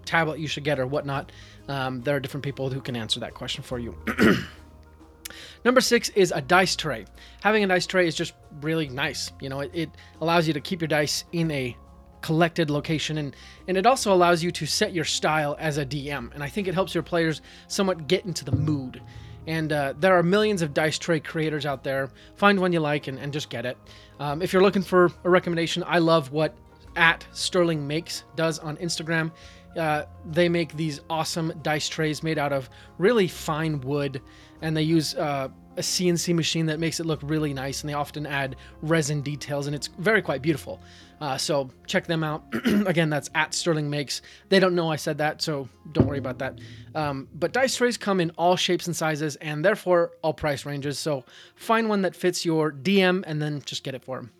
tablet 0.04 0.38
you 0.38 0.46
should 0.48 0.64
get 0.64 0.78
or 0.78 0.86
whatnot. 0.86 1.32
Um, 1.68 2.00
there 2.00 2.16
are 2.16 2.20
different 2.20 2.44
people 2.44 2.70
who 2.70 2.80
can 2.80 2.96
answer 2.96 3.20
that 3.20 3.34
question 3.34 3.62
for 3.62 3.78
you. 3.78 3.96
Number 5.64 5.80
six 5.80 6.08
is 6.10 6.32
a 6.34 6.40
dice 6.40 6.76
tray. 6.76 7.04
Having 7.42 7.64
a 7.64 7.66
dice 7.68 7.86
tray 7.86 8.06
is 8.06 8.14
just 8.14 8.34
really 8.60 8.88
nice. 8.88 9.32
You 9.40 9.48
know, 9.48 9.60
it, 9.60 9.70
it 9.74 9.90
allows 10.20 10.46
you 10.46 10.54
to 10.54 10.60
keep 10.60 10.80
your 10.80 10.88
dice 10.88 11.24
in 11.32 11.50
a 11.50 11.76
collected 12.20 12.68
location 12.68 13.18
and 13.18 13.36
and 13.68 13.76
it 13.76 13.86
also 13.86 14.12
allows 14.12 14.42
you 14.42 14.50
to 14.50 14.66
set 14.66 14.92
your 14.92 15.04
style 15.04 15.56
as 15.60 15.78
a 15.78 15.86
DM 15.86 16.34
and 16.34 16.42
I 16.42 16.48
think 16.48 16.66
it 16.66 16.74
helps 16.74 16.92
your 16.92 17.04
players 17.04 17.40
somewhat 17.68 18.08
get 18.08 18.24
into 18.24 18.44
the 18.44 18.50
mood 18.50 19.00
and 19.46 19.72
uh, 19.72 19.94
there 19.98 20.18
are 20.18 20.22
millions 20.24 20.60
of 20.60 20.74
dice 20.74 20.98
tray 20.98 21.20
creators 21.20 21.64
out 21.64 21.84
there 21.84 22.10
find 22.34 22.58
one 22.58 22.72
you 22.72 22.80
like 22.80 23.06
and, 23.06 23.20
and 23.20 23.32
just 23.32 23.50
get 23.50 23.64
it 23.64 23.78
um, 24.18 24.42
if 24.42 24.52
you're 24.52 24.62
looking 24.62 24.82
for 24.82 25.12
a 25.22 25.30
recommendation 25.30 25.84
I 25.86 25.98
love 25.98 26.32
what 26.32 26.56
at 26.96 27.24
Sterling 27.32 27.86
Makes 27.86 28.24
does 28.34 28.58
on 28.58 28.76
Instagram 28.78 29.30
uh, 29.76 30.04
they 30.30 30.48
make 30.48 30.74
these 30.76 31.00
awesome 31.10 31.52
dice 31.62 31.88
trays 31.88 32.22
made 32.22 32.38
out 32.38 32.52
of 32.52 32.68
really 32.98 33.28
fine 33.28 33.80
wood, 33.80 34.20
and 34.62 34.76
they 34.76 34.82
use 34.82 35.14
uh, 35.14 35.48
a 35.76 35.80
CNC 35.80 36.34
machine 36.34 36.66
that 36.66 36.80
makes 36.80 36.98
it 37.00 37.06
look 37.06 37.20
really 37.22 37.54
nice. 37.54 37.82
And 37.82 37.90
they 37.90 37.94
often 37.94 38.26
add 38.26 38.56
resin 38.82 39.22
details, 39.22 39.66
and 39.66 39.76
it's 39.76 39.88
very 39.98 40.22
quite 40.22 40.42
beautiful. 40.42 40.80
Uh, 41.20 41.36
so 41.36 41.68
check 41.86 42.06
them 42.06 42.22
out. 42.22 42.44
Again, 42.86 43.10
that's 43.10 43.28
at 43.34 43.52
Sterling 43.54 43.90
Makes. 43.90 44.22
They 44.48 44.60
don't 44.60 44.74
know 44.74 44.90
I 44.90 44.96
said 44.96 45.18
that, 45.18 45.42
so 45.42 45.68
don't 45.92 46.06
worry 46.06 46.18
about 46.18 46.38
that. 46.38 46.58
Um, 46.94 47.28
but 47.34 47.52
dice 47.52 47.76
trays 47.76 47.96
come 47.96 48.20
in 48.20 48.30
all 48.30 48.56
shapes 48.56 48.86
and 48.86 48.94
sizes, 48.94 49.36
and 49.36 49.64
therefore 49.64 50.12
all 50.22 50.32
price 50.32 50.64
ranges. 50.64 50.98
So 50.98 51.24
find 51.56 51.88
one 51.88 52.02
that 52.02 52.14
fits 52.14 52.44
your 52.44 52.72
DM, 52.72 53.24
and 53.26 53.42
then 53.42 53.62
just 53.64 53.84
get 53.84 53.94
it 53.94 54.04
for 54.04 54.16
them. 54.16 54.30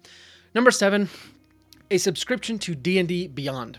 Number 0.55 0.71
seven, 0.71 1.09
a 1.91 1.99
subscription 1.99 2.59
to 2.61 2.75
D&D 2.75 3.29
Beyond. 3.29 3.79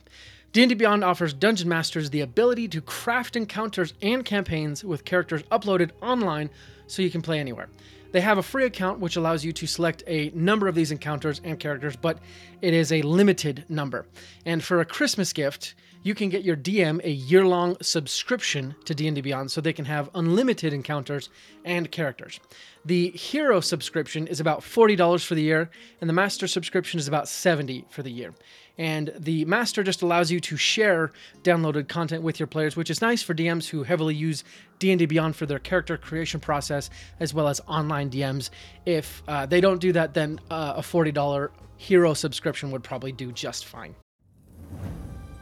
D&D 0.52 0.74
Beyond 0.74 1.04
offers 1.04 1.32
dungeon 1.32 1.70
masters 1.70 2.10
the 2.10 2.22
ability 2.22 2.68
to 2.70 2.82
craft 2.82 3.36
encounters 3.36 3.94
and 4.02 4.26
campaigns 4.26 4.84
with 4.84 5.06
characters 5.06 5.44
uploaded 5.52 5.92
online 6.02 6.50
so 6.88 7.04
you 7.04 7.12
can 7.12 7.22
play 7.22 7.40
anywhere. 7.40 7.70
They 8.12 8.22
have 8.22 8.40
a 8.40 8.44
free 8.44 8.66
account 8.66 9.00
which 9.00 9.16
allows 9.16 9.46
you 9.46 9.54
to 9.54 9.68
select 9.68 10.02
a 10.08 10.32
number 10.34 10.68
of 10.68 10.74
these 10.74 10.90
encounters 10.90 11.40
and 11.44 11.60
characters, 11.60 11.96
but 11.96 12.18
it 12.64 12.74
is 12.74 12.92
a 12.92 13.04
limited 13.04 13.66
number. 13.70 14.08
And 14.44 14.64
for 14.64 14.80
a 14.80 14.86
Christmas 14.86 15.34
gift, 15.34 15.76
you 16.04 16.16
can 16.16 16.30
get 16.30 16.44
your 16.44 16.56
DM 16.56 17.04
a 17.04 17.12
year-long 17.12 17.76
subscription 17.82 18.76
to 18.86 18.96
D&D 18.96 19.22
Beyond 19.22 19.52
so 19.52 19.60
they 19.60 19.74
can 19.74 19.86
have 19.86 20.10
unlimited 20.16 20.74
encounters 20.74 21.30
and 21.66 21.92
characters. 21.92 22.40
The 22.86 23.10
hero 23.12 23.60
subscription 23.60 24.26
is 24.28 24.40
about 24.40 24.62
$40 24.62 25.26
for 25.26 25.36
the 25.36 25.42
year 25.42 25.70
and 26.00 26.10
the 26.10 26.14
master 26.14 26.48
subscription 26.48 27.00
is 27.00 27.08
about 27.08 27.28
70 27.28 27.86
for 27.90 28.02
the 28.02 28.12
year. 28.12 28.34
And 28.78 29.12
the 29.20 29.44
master 29.44 29.84
just 29.84 30.02
allows 30.02 30.32
you 30.32 30.40
to 30.40 30.56
share 30.56 31.12
downloaded 31.44 31.90
content 31.90 32.24
with 32.24 32.40
your 32.40 32.48
players, 32.48 32.78
which 32.78 32.90
is 32.90 33.02
nice 33.02 33.22
for 33.22 33.34
DMs 33.34 33.68
who 33.68 33.84
heavily 33.84 34.16
use 34.16 34.46
D&D 34.80 35.06
Beyond 35.06 35.36
for 35.36 35.46
their 35.46 35.60
character 35.60 35.98
creation 35.98 36.40
process 36.40 36.90
as 37.20 37.34
well 37.34 37.50
as 37.50 37.60
online 37.68 38.10
DMs. 38.10 38.52
If 38.86 39.22
uh, 39.28 39.46
they 39.46 39.60
don't 39.60 39.82
do 39.82 39.92
that, 39.92 40.14
then 40.14 40.40
uh, 40.50 40.76
a 40.78 40.82
$40 40.82 41.50
hero 41.76 42.14
subscription 42.14 42.72
would 42.72 42.84
probably 42.84 43.12
do 43.12 43.34
just 43.34 43.66
fine. 43.66 43.96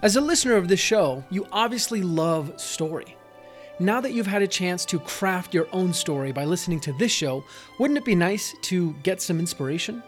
As 0.04 0.16
a 0.16 0.22
listener 0.22 0.56
of 0.56 0.68
this 0.68 0.80
show, 0.80 1.24
you 1.32 1.48
obviously 1.51 2.04
love 2.04 2.62
story. 2.62 3.18
Now 3.80 4.00
that 4.00 4.13
you've 4.13 4.27
had 4.27 4.44
a 4.44 4.48
chance 4.48 4.86
to 4.86 5.00
craft 5.00 5.56
your 5.56 5.68
own 5.74 5.92
story 5.92 6.32
by 6.32 6.46
listening 6.46 6.80
to 6.82 6.94
this 6.94 7.12
show, 7.12 7.44
wouldn't 7.80 7.98
it 7.98 8.06
be 8.06 8.13
nice 8.13 8.54
to 8.62 8.94
get 9.01 9.24
some 9.24 9.39
inspiration? 9.39 10.04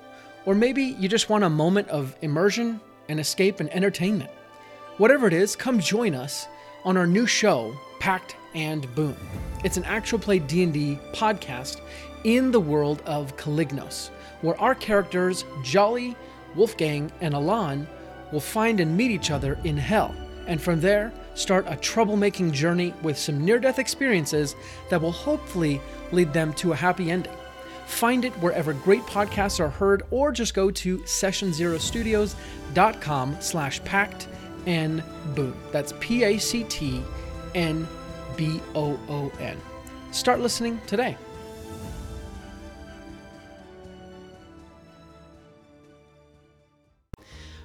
Or 0.46 0.54
maybe 0.54 0.84
you 0.84 1.10
just 1.10 1.28
want 1.30 1.44
a 1.44 1.50
moment 1.50 1.88
of 1.88 2.16
immersion 2.22 2.80
and 3.10 3.20
escape 3.20 3.62
and 3.62 3.74
entertainment. 3.74 4.30
Whatever 4.98 5.26
it 5.26 5.34
is, 5.34 5.56
come 5.56 5.80
join 5.80 6.14
us 6.14 6.48
on 6.86 6.96
our 6.96 7.08
new 7.08 7.26
show, 7.26 7.76
Pact 8.00 8.36
and 8.54 8.94
Boon. 8.94 9.18
It's 9.64 9.78
an 9.78 9.86
actual 9.86 10.20
play 10.20 10.38
D&D 10.38 11.00
podcast 11.14 11.82
in 12.26 12.52
the 12.52 12.60
world 12.60 13.02
of 13.08 13.36
Calignos, 13.38 14.12
where 14.42 14.60
our 14.62 14.76
characters 14.76 15.46
Jolly, 15.64 16.16
Wolfgang, 16.54 17.12
and 17.22 17.34
Alan 17.34 17.88
will 18.32 18.40
find 18.40 18.80
and 18.80 18.96
meet 18.96 19.12
each 19.12 19.32
other 19.32 19.58
in 19.64 19.78
hell, 19.78 20.14
and 20.48 20.62
from 20.62 20.80
there, 20.82 21.12
start 21.36 21.66
a 21.68 21.78
troublemaking 21.78 22.52
journey 22.52 22.94
with 23.02 23.18
some 23.18 23.44
near 23.44 23.58
death 23.60 23.80
experiences 23.80 24.56
that 24.90 25.02
will 25.02 25.12
hopefully 25.12 25.82
lead 26.12 26.32
them 26.34 26.54
to 26.54 26.74
a 26.74 26.76
happy 26.76 27.10
ending. 27.12 27.34
Find 27.86 28.26
it 28.26 28.34
wherever 28.34 28.74
great 28.74 29.04
podcasts 29.04 29.60
are 29.60 29.70
heard, 29.70 30.04
or 30.12 30.32
just 30.32 30.54
go 30.54 30.70
to 30.70 31.00
sessionzerostudios.com 31.00 33.38
slash 33.40 33.84
pact 33.84 34.28
and 34.68 35.02
boon. 35.36 35.56
That's 35.72 35.94
P 36.00 36.24
A 36.24 36.38
C 36.38 36.66
T 36.66 37.02
N 37.56 37.88
B 38.38 38.62
O 38.76 39.00
O 39.10 39.32
N. 39.40 39.58
Start 40.12 40.40
listening 40.40 40.80
today. 40.86 41.18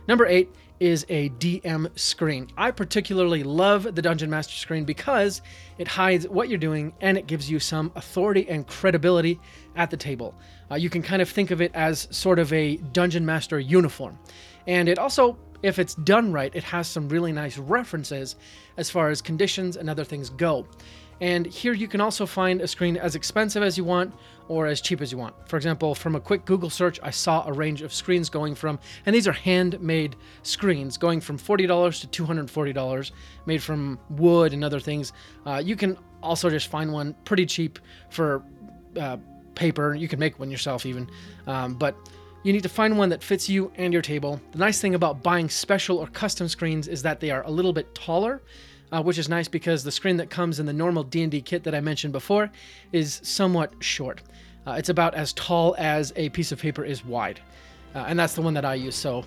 Number 0.06 0.26
eight 0.26 0.54
is 0.80 1.06
a 1.08 1.30
DM 1.30 1.88
screen. 1.98 2.48
I 2.56 2.70
particularly 2.70 3.42
love 3.42 3.94
the 3.94 4.02
Dungeon 4.02 4.28
Master 4.28 4.54
screen 4.54 4.84
because 4.84 5.40
it 5.78 5.88
hides 5.88 6.28
what 6.28 6.48
you're 6.48 6.58
doing 6.58 6.92
and 7.00 7.16
it 7.16 7.26
gives 7.26 7.50
you 7.50 7.58
some 7.58 7.92
authority 7.94 8.48
and 8.48 8.66
credibility 8.66 9.40
at 9.76 9.90
the 9.90 9.96
table. 9.96 10.34
Uh, 10.70 10.74
you 10.74 10.90
can 10.90 11.00
kind 11.00 11.22
of 11.22 11.28
think 11.28 11.50
of 11.50 11.60
it 11.60 11.70
as 11.74 12.08
sort 12.10 12.38
of 12.38 12.52
a 12.52 12.76
Dungeon 12.76 13.24
Master 13.24 13.58
uniform. 13.58 14.18
And 14.66 14.88
it 14.88 14.98
also, 14.98 15.38
if 15.62 15.78
it's 15.78 15.94
done 15.94 16.32
right, 16.32 16.54
it 16.54 16.64
has 16.64 16.88
some 16.88 17.08
really 17.08 17.32
nice 17.32 17.56
references 17.56 18.36
as 18.76 18.90
far 18.90 19.10
as 19.10 19.22
conditions 19.22 19.76
and 19.76 19.88
other 19.88 20.04
things 20.04 20.28
go. 20.28 20.66
And 21.20 21.46
here 21.46 21.72
you 21.72 21.86
can 21.88 22.00
also 22.00 22.26
find 22.26 22.60
a 22.60 22.68
screen 22.68 22.96
as 22.96 23.14
expensive 23.14 23.62
as 23.62 23.78
you 23.78 23.84
want 23.84 24.12
or 24.48 24.66
as 24.66 24.80
cheap 24.80 25.00
as 25.00 25.10
you 25.10 25.18
want. 25.18 25.34
For 25.48 25.56
example, 25.56 25.94
from 25.94 26.14
a 26.14 26.20
quick 26.20 26.44
Google 26.44 26.70
search, 26.70 27.00
I 27.02 27.10
saw 27.10 27.46
a 27.46 27.52
range 27.52 27.82
of 27.82 27.92
screens 27.92 28.28
going 28.28 28.54
from, 28.54 28.78
and 29.06 29.14
these 29.14 29.26
are 29.26 29.32
handmade 29.32 30.16
screens, 30.42 30.96
going 30.96 31.20
from 31.20 31.38
$40 31.38 32.10
to 32.10 32.24
$240, 32.24 33.10
made 33.46 33.62
from 33.62 33.98
wood 34.10 34.52
and 34.52 34.64
other 34.64 34.80
things. 34.80 35.12
Uh, 35.46 35.62
you 35.64 35.76
can 35.76 35.96
also 36.22 36.50
just 36.50 36.68
find 36.68 36.92
one 36.92 37.14
pretty 37.24 37.46
cheap 37.46 37.78
for 38.10 38.42
uh, 38.98 39.16
paper. 39.54 39.94
You 39.94 40.08
can 40.08 40.18
make 40.18 40.38
one 40.38 40.50
yourself 40.50 40.86
even. 40.86 41.08
Um, 41.46 41.74
but 41.74 41.96
you 42.42 42.52
need 42.52 42.62
to 42.62 42.68
find 42.68 42.98
one 42.98 43.08
that 43.08 43.22
fits 43.22 43.48
you 43.48 43.72
and 43.76 43.92
your 43.92 44.02
table. 44.02 44.40
The 44.52 44.58
nice 44.58 44.80
thing 44.80 44.94
about 44.94 45.22
buying 45.22 45.48
special 45.48 45.98
or 45.98 46.06
custom 46.08 46.48
screens 46.48 46.88
is 46.88 47.02
that 47.02 47.20
they 47.20 47.30
are 47.30 47.42
a 47.44 47.50
little 47.50 47.72
bit 47.72 47.94
taller 47.94 48.42
uh, 48.94 49.02
which 49.02 49.18
is 49.18 49.28
nice 49.28 49.48
because 49.48 49.82
the 49.82 49.90
screen 49.90 50.16
that 50.16 50.30
comes 50.30 50.60
in 50.60 50.66
the 50.66 50.72
normal 50.72 51.02
D&D 51.02 51.40
kit 51.42 51.64
that 51.64 51.74
I 51.74 51.80
mentioned 51.80 52.12
before 52.12 52.50
is 52.92 53.20
somewhat 53.24 53.72
short. 53.80 54.22
Uh, 54.66 54.72
it's 54.72 54.88
about 54.88 55.14
as 55.14 55.32
tall 55.34 55.74
as 55.78 56.12
a 56.16 56.28
piece 56.30 56.52
of 56.52 56.60
paper 56.60 56.84
is 56.84 57.04
wide, 57.04 57.40
uh, 57.94 58.04
and 58.06 58.18
that's 58.18 58.34
the 58.34 58.42
one 58.42 58.54
that 58.54 58.64
I 58.64 58.74
use. 58.74 58.94
So 58.94 59.24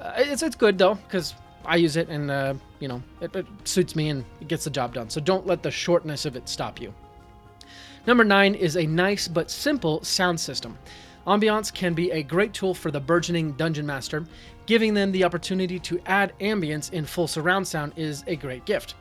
uh, 0.00 0.12
it's 0.16 0.42
it's 0.42 0.56
good 0.56 0.78
though 0.78 0.94
because 0.94 1.34
I 1.64 1.76
use 1.76 1.96
it 1.96 2.08
and 2.08 2.30
uh, 2.30 2.54
you 2.78 2.88
know 2.88 3.02
it, 3.20 3.34
it 3.34 3.46
suits 3.64 3.96
me 3.96 4.10
and 4.10 4.24
it 4.40 4.48
gets 4.48 4.64
the 4.64 4.70
job 4.70 4.94
done. 4.94 5.10
So 5.10 5.20
don't 5.20 5.46
let 5.46 5.62
the 5.62 5.70
shortness 5.70 6.24
of 6.24 6.36
it 6.36 6.48
stop 6.48 6.80
you. 6.80 6.94
Number 8.06 8.22
nine 8.22 8.54
is 8.54 8.76
a 8.76 8.86
nice 8.86 9.26
but 9.26 9.50
simple 9.50 10.02
sound 10.04 10.38
system. 10.38 10.78
Ambiance 11.26 11.74
can 11.74 11.92
be 11.92 12.12
a 12.12 12.22
great 12.22 12.52
tool 12.52 12.72
for 12.72 12.92
the 12.92 13.00
burgeoning 13.00 13.52
dungeon 13.52 13.84
master. 13.84 14.24
Giving 14.66 14.94
them 14.94 15.10
the 15.10 15.24
opportunity 15.24 15.80
to 15.80 16.00
add 16.06 16.32
ambience 16.40 16.92
in 16.92 17.04
full 17.04 17.26
surround 17.26 17.66
sound 17.66 17.92
is 17.96 18.22
a 18.28 18.36
great 18.36 18.64
gift. 18.64 18.94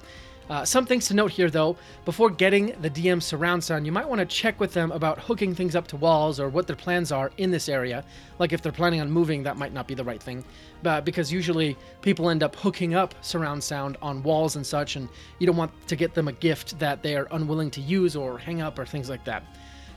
Uh, 0.50 0.64
some 0.64 0.86
things 0.86 1.08
to 1.08 1.14
note 1.16 1.32
here 1.32 1.50
though 1.50 1.76
before 2.06 2.30
getting 2.30 2.68
the 2.82 2.90
DM 2.90 3.22
surround 3.22 3.64
sound, 3.64 3.86
you 3.86 3.92
might 3.92 4.08
want 4.08 4.20
to 4.20 4.26
check 4.26 4.60
with 4.60 4.74
them 4.74 4.92
about 4.92 5.20
hooking 5.20 5.56
things 5.56 5.76
up 5.76 5.88
to 5.88 5.98
walls 5.98 6.40
or 6.40 6.50
what 6.50 6.68
their 6.68 6.76
plans 6.76 7.12
are 7.12 7.32
in 7.38 7.50
this 7.50 7.68
area. 7.68 8.04
Like 8.38 8.54
if 8.54 8.62
they're 8.62 8.72
planning 8.72 9.02
on 9.02 9.10
moving, 9.10 9.42
that 9.44 9.58
might 9.58 9.74
not 9.74 9.88
be 9.88 9.96
the 9.96 10.04
right 10.04 10.22
thing. 10.22 10.46
But 10.84 11.04
because 11.04 11.32
usually 11.32 11.76
people 12.02 12.30
end 12.30 12.44
up 12.44 12.56
hooking 12.56 12.94
up 12.94 13.16
surround 13.22 13.64
sound 13.64 13.98
on 14.02 14.22
walls 14.22 14.56
and 14.56 14.66
such, 14.66 14.96
and 14.98 15.10
you 15.40 15.48
don't 15.48 15.58
want 15.58 15.72
to 15.88 15.96
get 15.96 16.14
them 16.14 16.28
a 16.28 16.34
gift 16.34 16.78
that 16.78 17.02
they 17.02 17.16
are 17.16 17.28
unwilling 17.32 17.72
to 17.72 17.82
use 17.82 18.16
or 18.16 18.38
hang 18.38 18.62
up 18.62 18.78
or 18.78 18.86
things 18.86 19.10
like 19.10 19.24
that. 19.26 19.44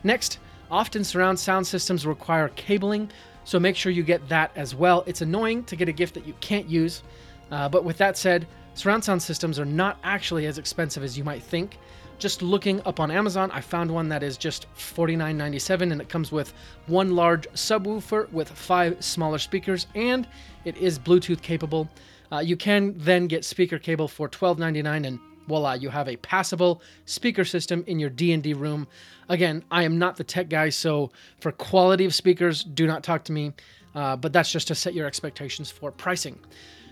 Next, 0.02 0.38
often 0.70 1.04
surround 1.04 1.38
sound 1.38 1.66
systems 1.66 2.06
require 2.06 2.48
cabling, 2.50 3.10
so 3.44 3.60
make 3.60 3.76
sure 3.76 3.92
you 3.92 4.02
get 4.02 4.26
that 4.28 4.50
as 4.56 4.74
well. 4.74 5.04
It's 5.06 5.20
annoying 5.20 5.64
to 5.64 5.76
get 5.76 5.88
a 5.88 5.92
gift 5.92 6.14
that 6.14 6.26
you 6.26 6.34
can't 6.40 6.68
use, 6.68 7.02
uh, 7.50 7.68
but 7.68 7.84
with 7.84 7.98
that 7.98 8.16
said, 8.16 8.46
surround 8.78 9.02
sound 9.02 9.20
systems 9.20 9.58
are 9.58 9.64
not 9.64 9.98
actually 10.04 10.46
as 10.46 10.56
expensive 10.56 11.02
as 11.02 11.18
you 11.18 11.24
might 11.24 11.42
think. 11.42 11.78
Just 12.18 12.42
looking 12.42 12.80
up 12.86 13.00
on 13.00 13.10
Amazon, 13.10 13.50
I 13.50 13.60
found 13.60 13.90
one 13.90 14.08
that 14.08 14.22
is 14.22 14.36
just 14.36 14.72
$49.97 14.76 15.92
and 15.92 16.00
it 16.00 16.08
comes 16.08 16.30
with 16.30 16.54
one 16.86 17.16
large 17.16 17.48
subwoofer 17.54 18.30
with 18.30 18.48
five 18.48 19.02
smaller 19.02 19.38
speakers 19.38 19.88
and 19.96 20.28
it 20.64 20.76
is 20.76 20.96
Bluetooth 20.96 21.42
capable. 21.42 21.88
Uh, 22.30 22.38
you 22.38 22.56
can 22.56 22.94
then 22.96 23.26
get 23.26 23.44
speaker 23.44 23.78
cable 23.80 24.06
for 24.06 24.28
$12.99 24.28 25.06
and 25.06 25.18
voila, 25.48 25.72
you 25.72 25.88
have 25.88 26.08
a 26.08 26.16
passable 26.16 26.80
speaker 27.04 27.44
system 27.44 27.82
in 27.88 27.98
your 27.98 28.10
D&D 28.10 28.52
room. 28.52 28.86
Again, 29.28 29.64
I 29.72 29.82
am 29.82 29.98
not 29.98 30.16
the 30.16 30.24
tech 30.24 30.48
guy, 30.48 30.68
so 30.68 31.10
for 31.40 31.50
quality 31.50 32.04
of 32.04 32.14
speakers, 32.14 32.62
do 32.62 32.86
not 32.86 33.02
talk 33.02 33.24
to 33.24 33.32
me. 33.32 33.54
Uh, 33.94 34.14
but 34.14 34.32
that's 34.32 34.52
just 34.52 34.68
to 34.68 34.74
set 34.76 34.94
your 34.94 35.06
expectations 35.06 35.68
for 35.68 35.90
pricing. 35.90 36.38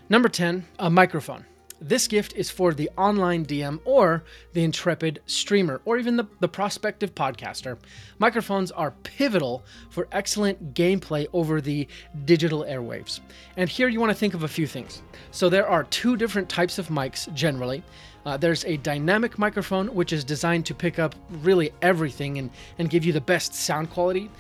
Number 0.08 0.28
10, 0.28 0.66
a 0.80 0.90
microphone. 0.90 1.44
This 1.80 2.08
gift 2.08 2.32
is 2.34 2.50
for 2.50 2.72
the 2.72 2.88
online 2.96 3.44
DM 3.44 3.80
or 3.84 4.24
the 4.54 4.64
intrepid 4.64 5.20
streamer 5.26 5.82
or 5.84 5.98
even 5.98 6.16
the, 6.16 6.26
the 6.40 6.48
prospective 6.48 7.14
podcaster. 7.14 7.76
Microphones 8.18 8.70
are 8.70 8.92
pivotal 9.02 9.62
for 9.90 10.08
excellent 10.10 10.72
gameplay 10.72 11.26
over 11.34 11.60
the 11.60 11.86
digital 12.24 12.64
airwaves. 12.64 13.20
And 13.58 13.68
here 13.68 13.88
you 13.88 14.00
want 14.00 14.10
to 14.10 14.18
think 14.18 14.32
of 14.32 14.42
a 14.42 14.48
few 14.48 14.66
things. 14.66 15.02
So 15.32 15.50
there 15.50 15.68
are 15.68 15.84
two 15.84 16.16
different 16.16 16.48
types 16.48 16.78
of 16.78 16.88
mics 16.88 17.32
generally. 17.34 17.82
Uh, 18.24 18.38
there's 18.38 18.64
a 18.64 18.78
dynamic 18.78 19.38
microphone, 19.38 19.94
which 19.94 20.12
is 20.14 20.24
designed 20.24 20.64
to 20.66 20.74
pick 20.74 20.98
up 20.98 21.14
really 21.42 21.72
everything 21.82 22.38
and, 22.38 22.50
and 22.78 22.88
give 22.88 23.04
you 23.04 23.12
the 23.12 23.20
best 23.20 23.54
sound 23.54 23.90
quality. 23.90 24.30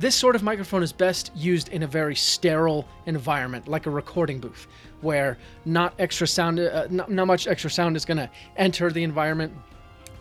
This 0.00 0.16
sort 0.16 0.34
of 0.34 0.42
microphone 0.42 0.82
is 0.82 0.94
best 0.94 1.30
used 1.36 1.68
in 1.68 1.82
a 1.82 1.86
very 1.86 2.16
sterile 2.16 2.88
environment, 3.04 3.68
like 3.68 3.84
a 3.84 3.90
recording 3.90 4.40
booth, 4.40 4.66
where 5.02 5.36
not 5.66 5.92
extra 5.98 6.26
sound, 6.26 6.58
uh, 6.58 6.86
not, 6.88 7.10
not 7.10 7.26
much 7.26 7.46
extra 7.46 7.68
sound 7.68 7.98
is 7.98 8.06
going 8.06 8.16
to 8.16 8.30
enter 8.56 8.90
the 8.90 9.02
environment. 9.02 9.52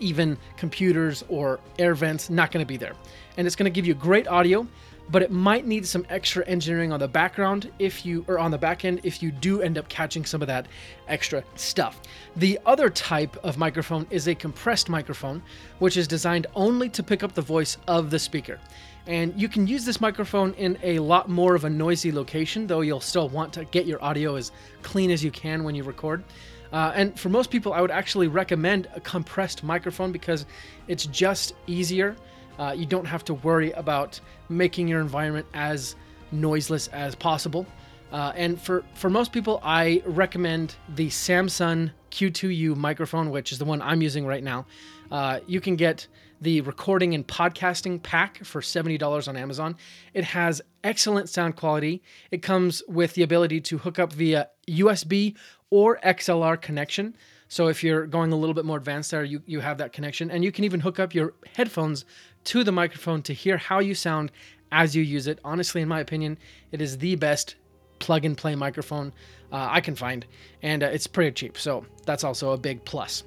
Even 0.01 0.37
computers 0.57 1.23
or 1.29 1.61
air 1.77 1.95
vents 1.95 2.29
not 2.29 2.51
going 2.51 2.61
to 2.61 2.67
be 2.67 2.75
there, 2.75 2.91
and 3.37 3.47
it's 3.47 3.55
going 3.55 3.71
to 3.71 3.73
give 3.73 3.87
you 3.87 3.93
great 3.93 4.27
audio 4.27 4.67
but 5.11 5.23
it 5.23 5.31
might 5.31 5.65
need 5.65 5.85
some 5.85 6.05
extra 6.09 6.45
engineering 6.45 6.91
on 6.91 6.99
the 6.99 7.07
background 7.07 7.71
if 7.79 8.05
you 8.05 8.23
or 8.27 8.37
on 8.37 8.51
the 8.51 8.57
back 8.57 8.85
end 8.85 9.01
if 9.03 9.23
you 9.23 9.31
do 9.31 9.61
end 9.61 9.77
up 9.77 9.87
catching 9.89 10.23
some 10.23 10.41
of 10.41 10.47
that 10.47 10.67
extra 11.07 11.43
stuff. 11.55 11.99
The 12.35 12.59
other 12.65 12.89
type 12.89 13.35
of 13.43 13.57
microphone 13.57 14.05
is 14.09 14.27
a 14.27 14.35
compressed 14.35 14.89
microphone, 14.89 15.41
which 15.79 15.97
is 15.97 16.07
designed 16.07 16.47
only 16.55 16.89
to 16.89 17.01
pick 17.01 17.23
up 17.23 17.33
the 17.33 17.41
voice 17.41 17.77
of 17.87 18.11
the 18.11 18.19
speaker. 18.19 18.59
And 19.07 19.39
you 19.39 19.49
can 19.49 19.65
use 19.65 19.85
this 19.85 19.99
microphone 19.99 20.53
in 20.53 20.77
a 20.83 20.99
lot 20.99 21.29
more 21.29 21.55
of 21.55 21.63
a 21.63 21.69
noisy 21.69 22.11
location, 22.11 22.67
though 22.67 22.81
you'll 22.81 22.99
still 22.99 23.29
want 23.29 23.53
to 23.53 23.65
get 23.65 23.85
your 23.85 24.03
audio 24.03 24.35
as 24.35 24.51
clean 24.83 25.09
as 25.09 25.23
you 25.23 25.31
can 25.31 25.63
when 25.63 25.73
you 25.73 25.83
record. 25.83 26.23
Uh, 26.71 26.91
and 26.93 27.19
for 27.19 27.29
most 27.29 27.49
people, 27.49 27.73
I 27.73 27.81
would 27.81 27.91
actually 27.91 28.27
recommend 28.27 28.87
a 28.95 28.99
compressed 28.99 29.63
microphone 29.63 30.11
because 30.11 30.45
it's 30.87 31.05
just 31.07 31.53
easier. 31.65 32.15
Uh, 32.59 32.73
you 32.77 32.85
don't 32.85 33.05
have 33.05 33.23
to 33.25 33.33
worry 33.35 33.71
about 33.71 34.19
making 34.49 34.87
your 34.87 35.01
environment 35.01 35.47
as 35.53 35.95
noiseless 36.31 36.87
as 36.89 37.15
possible. 37.15 37.65
Uh, 38.11 38.33
and 38.35 38.59
for, 38.59 38.83
for 38.95 39.09
most 39.09 39.31
people, 39.31 39.59
I 39.63 40.01
recommend 40.05 40.75
the 40.95 41.09
Samson 41.09 41.91
Q2U 42.11 42.75
microphone, 42.75 43.29
which 43.29 43.51
is 43.51 43.59
the 43.59 43.65
one 43.65 43.81
I'm 43.81 44.01
using 44.01 44.25
right 44.25 44.43
now. 44.43 44.65
Uh, 45.11 45.39
you 45.47 45.61
can 45.61 45.75
get 45.75 46.07
the 46.41 46.61
recording 46.61 47.13
and 47.13 47.27
podcasting 47.27 48.01
pack 48.01 48.43
for 48.43 48.61
$70 48.61 49.27
on 49.27 49.35
Amazon. 49.35 49.75
It 50.13 50.23
has 50.23 50.61
excellent 50.83 51.29
sound 51.29 51.55
quality. 51.55 52.01
It 52.31 52.41
comes 52.41 52.81
with 52.87 53.13
the 53.13 53.23
ability 53.23 53.61
to 53.61 53.77
hook 53.77 53.99
up 53.99 54.13
via 54.13 54.49
USB 54.67 55.35
or 55.69 55.99
XLR 56.03 56.61
connection. 56.61 57.15
So 57.47 57.67
if 57.67 57.83
you're 57.83 58.05
going 58.05 58.31
a 58.31 58.35
little 58.35 58.53
bit 58.53 58.65
more 58.65 58.77
advanced 58.77 59.11
there, 59.11 59.23
you, 59.23 59.41
you 59.45 59.59
have 59.59 59.79
that 59.79 59.91
connection. 59.91 60.31
And 60.31 60.43
you 60.43 60.51
can 60.51 60.63
even 60.63 60.79
hook 60.79 60.99
up 60.99 61.13
your 61.13 61.33
headphones 61.55 62.05
to 62.45 62.63
the 62.63 62.71
microphone 62.71 63.21
to 63.23 63.33
hear 63.33 63.57
how 63.57 63.79
you 63.79 63.95
sound 63.95 64.31
as 64.71 64.95
you 64.95 65.03
use 65.03 65.27
it. 65.27 65.39
Honestly, 65.43 65.81
in 65.81 65.87
my 65.87 65.99
opinion, 65.99 66.37
it 66.71 66.81
is 66.81 66.97
the 66.97 67.15
best 67.15 67.55
plug 67.99 68.23
and 68.23 68.37
play 68.37 68.55
microphone 68.55 69.11
uh, 69.51 69.67
I 69.69 69.81
can 69.81 69.95
find, 69.95 70.25
and 70.61 70.83
uh, 70.83 70.87
it's 70.87 71.07
pretty 71.07 71.31
cheap. 71.31 71.57
So 71.57 71.85
that's 72.05 72.23
also 72.23 72.51
a 72.51 72.57
big 72.57 72.85
plus. 72.85 73.23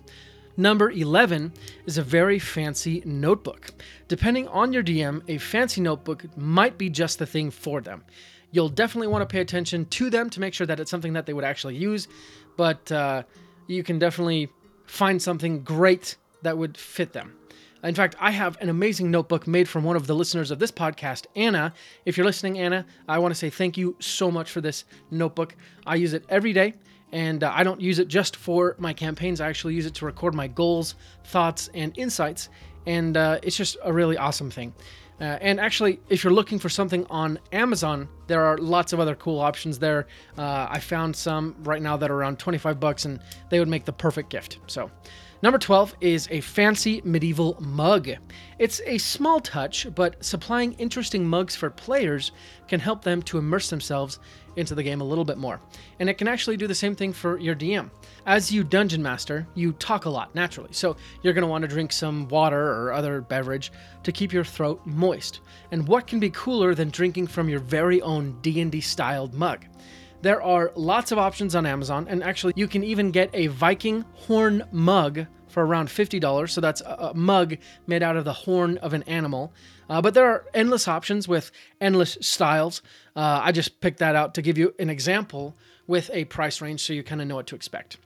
Number 0.56 0.90
11 0.90 1.52
is 1.87 1.97
a 1.97 2.02
very 2.02 2.38
fancy 2.38 3.02
notebook. 3.06 3.73
Depending 4.09 4.49
on 4.49 4.73
your 4.73 4.82
DM, 4.82 5.23
a 5.28 5.38
fancy 5.38 5.80
notebook 5.80 6.25
might 6.37 6.76
be 6.76 6.90
just 6.90 7.18
the 7.18 7.26
thing 7.26 7.50
for 7.50 7.80
them. 7.80 8.04
You'll 8.50 8.68
definitely 8.68 9.09
want 9.09 9.23
to 9.23 9.32
pay 9.32 9.40
attention 9.40 9.87
to 9.87 10.11
them 10.11 10.28
to 10.30 10.40
make 10.40 10.52
sure 10.52 10.66
that 10.66 10.78
it's 10.78 10.90
something 10.90 11.14
that 11.14 11.25
they 11.25 11.32
would 11.32 11.44
actually 11.44 11.76
use, 11.76 12.06
but 12.59 12.92
uh, 12.92 13.23
you 13.66 13.82
can 13.82 13.99
definitely 13.99 14.50
find 14.85 15.23
something 15.23 15.62
great 15.62 16.16
that 16.42 16.59
would 16.59 16.76
fit 16.76 17.14
them. 17.14 17.35
In 17.82 17.94
fact, 17.94 18.14
I 18.21 18.30
have 18.30 18.61
an 18.61 18.68
amazing 18.68 19.11
notebook 19.11 19.47
made 19.49 19.68
from 19.68 19.82
one 19.82 19.97
of 19.97 20.06
the 20.06 20.14
listeners 20.14 20.50
of 20.50 20.61
this 20.61 20.71
podcast, 20.71 21.26
Anna. 21.35 21.73
If 22.04 22.16
you're 22.16 22.26
listening, 22.26 22.59
Anna, 22.59 22.87
I 23.09 23.18
want 23.18 23.35
to 23.35 23.38
say 23.38 23.50
thank 23.50 23.76
you 23.76 23.97
so 23.99 24.30
much 24.30 24.50
for 24.50 24.61
this 24.61 24.85
notebook. 25.11 25.56
I 25.85 25.97
use 25.97 26.12
it 26.12 26.25
every 26.28 26.52
day, 26.52 26.75
and 27.12 27.45
uh, 27.45 27.52
I 27.54 27.62
don't 27.62 27.81
use 27.81 27.99
it 27.99 28.09
just 28.09 28.37
for 28.37 28.75
my 28.78 28.92
campaigns. 28.92 29.40
I 29.40 29.49
actually 29.49 29.75
use 29.75 29.87
it 29.87 29.95
to 29.95 30.07
record 30.07 30.35
my 30.35 30.49
goals, 30.49 30.95
thoughts, 31.25 31.69
and 31.75 31.97
insights, 31.97 32.49
and 32.87 33.16
uh, 33.16 33.38
it's 33.42 33.57
just 33.57 33.76
a 33.85 33.92
really 33.92 34.16
awesome 34.16 34.50
thing. 34.50 34.75
Uh, 35.21 35.38
and 35.40 35.61
actually, 35.61 36.00
if 36.09 36.25
you're 36.25 36.33
looking 36.33 36.59
for 36.59 36.69
something 36.69 37.07
on 37.09 37.38
Amazon, 37.52 38.09
there 38.26 38.45
are 38.45 38.59
lots 38.59 38.92
of 38.92 38.99
other 38.99 39.14
cool 39.14 39.38
options 39.38 39.78
there. 39.78 40.09
Uh, 40.37 40.66
I 40.69 40.81
found 40.81 41.14
some 41.14 41.54
right 41.62 41.81
now 41.81 41.97
that 41.97 42.11
are 42.11 42.14
around 42.14 42.40
25 42.40 42.81
bucks, 42.81 43.04
and 43.04 43.21
they 43.50 43.61
would 43.61 43.69
make 43.69 43.85
the 43.85 43.92
perfect 43.92 44.31
gift. 44.31 44.59
So, 44.66 44.90
Number 45.42 45.58
12 45.58 45.96
is 46.00 46.28
a 46.30 46.40
fancy 46.40 47.02
medieval 47.04 47.56
mug. 47.58 48.08
It's 48.61 48.80
a 48.87 48.96
small 48.99 49.40
touch, 49.40 49.88
but 49.92 50.25
supplying 50.25 50.75
interesting 50.75 51.26
mugs 51.26 51.56
for 51.56 51.68
players 51.68 52.30
can 52.68 52.78
help 52.78 53.02
them 53.02 53.20
to 53.22 53.38
immerse 53.38 53.68
themselves 53.68 54.20
into 54.54 54.76
the 54.76 54.84
game 54.84 55.00
a 55.00 55.04
little 55.04 55.25
bit 55.25 55.38
more. 55.38 55.61
And 55.99 56.08
it 56.08 56.16
can 56.16 56.28
actually 56.28 56.56
do 56.58 56.68
the 56.68 56.76
same 56.76 56.94
thing 56.94 57.12
for 57.12 57.40
your 57.40 57.56
DM. 57.56 57.90
As 58.25 58.52
you 58.52 58.62
dungeon 58.62 59.02
master, 59.02 59.49
you 59.56 59.72
talk 59.72 60.04
a 60.04 60.11
lot 60.11 60.32
naturally, 60.32 60.72
so 60.72 60.96
you're 61.22 61.32
going 61.32 61.42
to 61.42 61.49
want 61.49 61.62
to 61.62 61.68
drink 61.68 61.90
some 61.90 62.28
water 62.28 62.70
or 62.70 62.92
other 62.92 63.20
beverage 63.20 63.72
to 64.04 64.12
keep 64.12 64.32
your 64.32 64.44
throat 64.44 64.80
moist. 64.84 65.40
And 65.72 65.88
what 65.88 66.06
can 66.06 66.20
be 66.20 66.30
cooler 66.30 66.72
than 66.72 66.90
drinking 66.90 67.26
from 67.26 67.49
your 67.49 67.58
very 67.58 68.00
own 68.00 68.38
D&D 68.42 68.80
styled 68.80 69.34
mug? 69.34 69.64
There 70.23 70.41
are 70.41 70.71
lots 70.76 71.11
of 71.11 71.19
options 71.19 71.57
on 71.57 71.67
Amazon, 71.67 72.07
and 72.09 72.23
actually, 72.23 72.52
you 72.55 72.69
can 72.69 72.85
even 72.85 73.11
get 73.11 73.29
a 73.35 73.49
Viking 73.49 74.05
horn 74.14 74.62
mug 74.71 75.26
for 75.49 75.67
around 75.67 75.88
$50. 75.88 76.49
So 76.49 76.61
that's 76.61 76.81
a, 76.81 77.12
mug 77.14 77.57
made 77.87 78.02
out 78.02 78.17
of 78.17 78.25
the 78.25 78.33
horn 78.33 78.79
of 78.79 78.95
an 78.95 79.02
animal. 79.02 79.52
Uh, 79.91 80.00
but 80.00 80.14
there 80.14 80.26
are 80.26 80.47
endless 80.55 80.88
options 80.88 81.29
with 81.29 81.50
endless 81.81 82.17
styles. 82.21 82.83
Uh, 83.14 83.41
I 83.43 83.52
just 83.52 83.81
picked 83.81 83.99
that 83.99 84.17
out 84.17 84.35
to 84.35 84.43
give 84.43 84.57
you 84.57 84.75
an 84.79 84.88
example 84.88 85.55
with 85.87 86.09
a 86.14 86.25
price 86.25 86.61
range 86.61 86.81
so 86.81 86.93
you 86.93 87.02
kind 87.02 87.21
of 87.21 87.26
know 87.26 87.35
what 87.35 87.49
to 87.49 87.55
expect. 87.55 87.99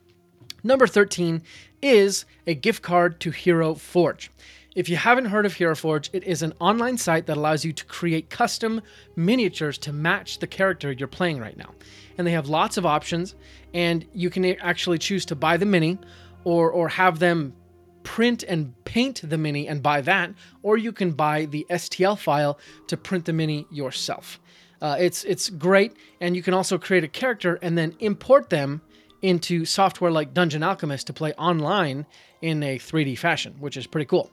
Number 0.64 0.86
13 0.86 1.42
is 1.82 2.24
a 2.46 2.54
gift 2.54 2.82
card 2.82 3.20
to 3.20 3.30
Hero 3.30 3.74
Forge. 3.74 4.32
If 4.76 4.90
you 4.90 4.96
haven't 4.96 5.24
heard 5.24 5.46
of 5.46 5.54
Hero 5.54 5.74
Forge, 5.74 6.10
it 6.12 6.22
is 6.24 6.42
an 6.42 6.52
online 6.60 6.98
site 6.98 7.24
that 7.26 7.38
allows 7.38 7.64
you 7.64 7.72
to 7.72 7.84
create 7.86 8.28
custom 8.28 8.82
miniatures 9.16 9.78
to 9.78 9.92
match 9.92 10.38
the 10.38 10.46
character 10.46 10.92
you're 10.92 11.08
playing 11.08 11.40
right 11.40 11.56
now 11.56 11.72
and 12.18 12.26
they 12.26 12.32
have 12.32 12.48
lots 12.48 12.76
of 12.76 12.86
options. 12.86 13.34
And 13.74 14.06
you 14.12 14.30
can 14.30 14.44
actually 14.60 14.98
choose 14.98 15.24
to 15.26 15.34
buy 15.34 15.56
the 15.56 15.66
mini, 15.66 15.98
or 16.44 16.70
or 16.70 16.88
have 16.88 17.18
them 17.18 17.54
print 18.02 18.44
and 18.44 18.72
paint 18.84 19.20
the 19.28 19.38
mini 19.38 19.66
and 19.66 19.82
buy 19.82 20.00
that, 20.02 20.32
or 20.62 20.76
you 20.76 20.92
can 20.92 21.12
buy 21.12 21.46
the 21.46 21.66
STL 21.70 22.18
file 22.18 22.58
to 22.86 22.96
print 22.96 23.24
the 23.24 23.32
mini 23.32 23.66
yourself. 23.70 24.40
Uh, 24.80 24.96
it's 24.98 25.24
it's 25.24 25.50
great, 25.50 25.96
and 26.20 26.36
you 26.36 26.42
can 26.42 26.54
also 26.54 26.78
create 26.78 27.04
a 27.04 27.08
character 27.08 27.58
and 27.62 27.76
then 27.76 27.94
import 27.98 28.50
them 28.50 28.80
into 29.22 29.64
software 29.64 30.10
like 30.10 30.34
Dungeon 30.34 30.62
Alchemist 30.62 31.06
to 31.08 31.12
play 31.12 31.32
online 31.32 32.06
in 32.42 32.62
a 32.62 32.78
3D 32.78 33.18
fashion, 33.18 33.56
which 33.58 33.76
is 33.76 33.86
pretty 33.86 34.04
cool. 34.04 34.30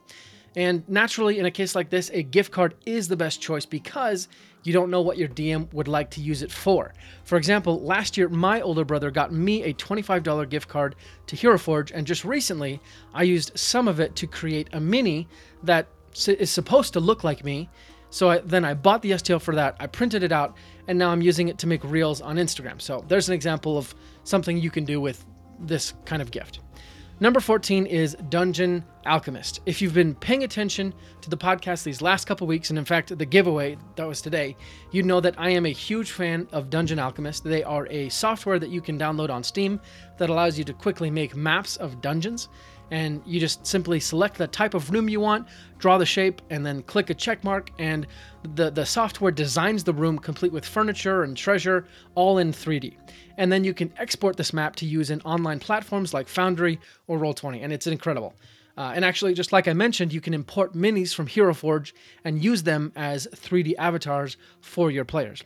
And 0.56 0.88
naturally, 0.88 1.39
in 1.39 1.46
a 1.46 1.52
case 1.52 1.76
like 1.76 1.89
this, 1.89 2.12
a 2.13 2.24
gift 2.24 2.52
card 2.52 2.76
is 2.86 3.08
the 3.08 3.16
best 3.16 3.42
choice 3.42 3.66
because 3.66 4.28
you 4.63 4.72
don't 4.72 4.89
know 4.89 5.02
what 5.02 5.18
your 5.18 5.28
DM 5.28 5.72
would 5.74 5.88
like 5.88 6.10
to 6.12 6.22
use 6.22 6.42
it 6.42 6.52
for. 6.52 6.94
For 7.24 7.38
example, 7.38 7.82
last 7.82 8.18
year, 8.18 8.30
my 8.30 8.62
older 8.62 8.86
brother 8.86 9.12
got 9.12 9.34
me 9.34 9.63
a 9.63 9.74
$25 9.74 10.50
gift 10.50 10.68
card 10.68 10.96
to 11.28 11.36
Hero 11.36 11.58
Forge, 11.58 11.92
and 11.92 12.08
just 12.08 12.24
recently, 12.24 12.80
I 13.13 13.24
used 13.24 13.58
some 13.58 13.88
of 13.88 14.00
it 14.00 14.16
to 14.18 14.28
create 14.28 14.70
a 14.74 14.80
mini 14.80 15.28
that 15.63 15.88
is 16.28 16.52
supposed 16.52 16.94
to 16.94 17.00
look 17.00 17.24
like 17.24 17.44
me. 17.44 17.70
So 18.10 18.30
I, 18.30 18.38
then 18.39 18.63
I 18.63 18.76
bought 18.76 19.02
the 19.02 19.12
STL 19.12 19.42
for 19.42 19.56
that, 19.56 19.76
I 19.80 19.88
printed 19.88 20.22
it 20.22 20.32
out, 20.32 20.56
and 20.88 21.00
now 21.00 21.10
I'm 21.10 21.22
using 21.22 21.48
it 21.48 21.58
to 21.60 21.68
make 21.68 21.84
reels 21.84 22.22
on 22.22 22.36
Instagram. 22.36 22.80
So 22.80 23.04
there's 23.08 23.28
an 23.28 23.34
example 23.34 23.78
of 23.78 23.94
something 24.24 24.56
you 24.58 24.70
can 24.70 24.86
do 24.86 25.02
with 25.02 25.26
this 25.60 25.94
kind 26.06 26.22
of 26.22 26.30
gift. 26.30 26.60
Number 27.23 27.39
14 27.39 27.86
is 27.86 28.17
Dungeon 28.27 28.83
Alchemist. 29.05 29.62
If 29.65 29.81
you've 29.81 29.93
been 29.93 30.13
paying 30.13 30.43
attention 30.43 30.93
to 31.21 31.29
the 31.29 31.38
podcast 31.38 31.83
these 31.83 32.01
last 32.01 32.25
couple 32.25 32.45
weeks, 32.47 32.69
and 32.69 32.77
in 32.77 32.83
fact, 32.83 33.17
the 33.17 33.25
giveaway 33.25 33.77
that 33.95 34.05
was 34.05 34.21
today, 34.21 34.57
you 34.91 35.03
know 35.03 35.21
that 35.21 35.36
I 35.38 35.51
am 35.51 35.65
a 35.65 35.71
huge 35.71 36.12
fan 36.12 36.49
of 36.51 36.69
Dungeon 36.69 36.99
Alchemist. 36.99 37.45
They 37.45 37.63
are 37.63 37.88
a 37.88 38.09
software 38.09 38.59
that 38.59 38.71
you 38.71 38.81
can 38.81 38.99
download 38.99 39.29
on 39.29 39.41
Steam 39.41 39.79
that 40.17 40.29
allows 40.29 40.57
you 40.57 40.65
to 40.65 40.73
quickly 40.73 41.09
make 41.09 41.33
maps 41.33 41.77
of 41.77 42.01
dungeons 42.01 42.49
and 42.93 43.23
you 43.25 43.39
just 43.39 43.65
simply 43.65 43.99
select 43.99 44.38
the 44.38 44.45
type 44.45 44.75
of 44.75 44.91
room 44.91 45.10
you 45.10 45.19
want, 45.19 45.47
draw 45.79 45.97
the 45.97 46.06
shape, 46.06 46.43
and 46.51 46.63
then 46.63 46.84
click 46.84 47.10
a 47.10 47.15
check 47.15 47.43
mark, 47.43 47.71
and 47.79 48.06
the, 48.53 48.69
the 48.69 48.86
software 48.86 49.32
designs 49.32 49.84
the 49.84 49.91
room 49.91 50.19
complete 50.19 50.51
with 50.51 50.63
furniture 50.63 51.23
and 51.23 51.36
treasure, 51.36 51.88
all 52.13 52.38
in 52.38 52.53
3D. 52.53 52.95
And 53.39 53.51
then 53.51 53.63
you 53.63 53.73
can 53.73 53.91
export 53.97 54.38
this 54.38 54.53
map 54.53 54.75
to 54.75 54.86
use 54.86 55.10
in 55.10 55.21
online 55.21 55.58
platforms 55.58 56.13
like 56.13 56.27
Foundry 56.27 56.79
or 57.08 57.17
Roll20, 57.17 57.63
and 57.63 57.73
it's 57.73 57.88
incredible. 57.88 58.36
Uh, 58.77 58.91
and 58.93 59.03
actually, 59.03 59.34
just 59.34 59.51
like 59.51 59.67
I 59.67 59.73
mentioned, 59.73 60.13
you 60.13 60.21
can 60.21 60.36
import 60.36 60.75
minis 60.75 61.15
from 61.15 61.25
Hero 61.25 61.56
Forge 61.56 61.95
and 62.23 62.43
use 62.43 62.62
them 62.62 62.91
as 62.95 63.27
3D 63.34 63.73
avatars 63.79 64.38
for 64.62 64.91
your 64.91 65.03
players. 65.03 65.43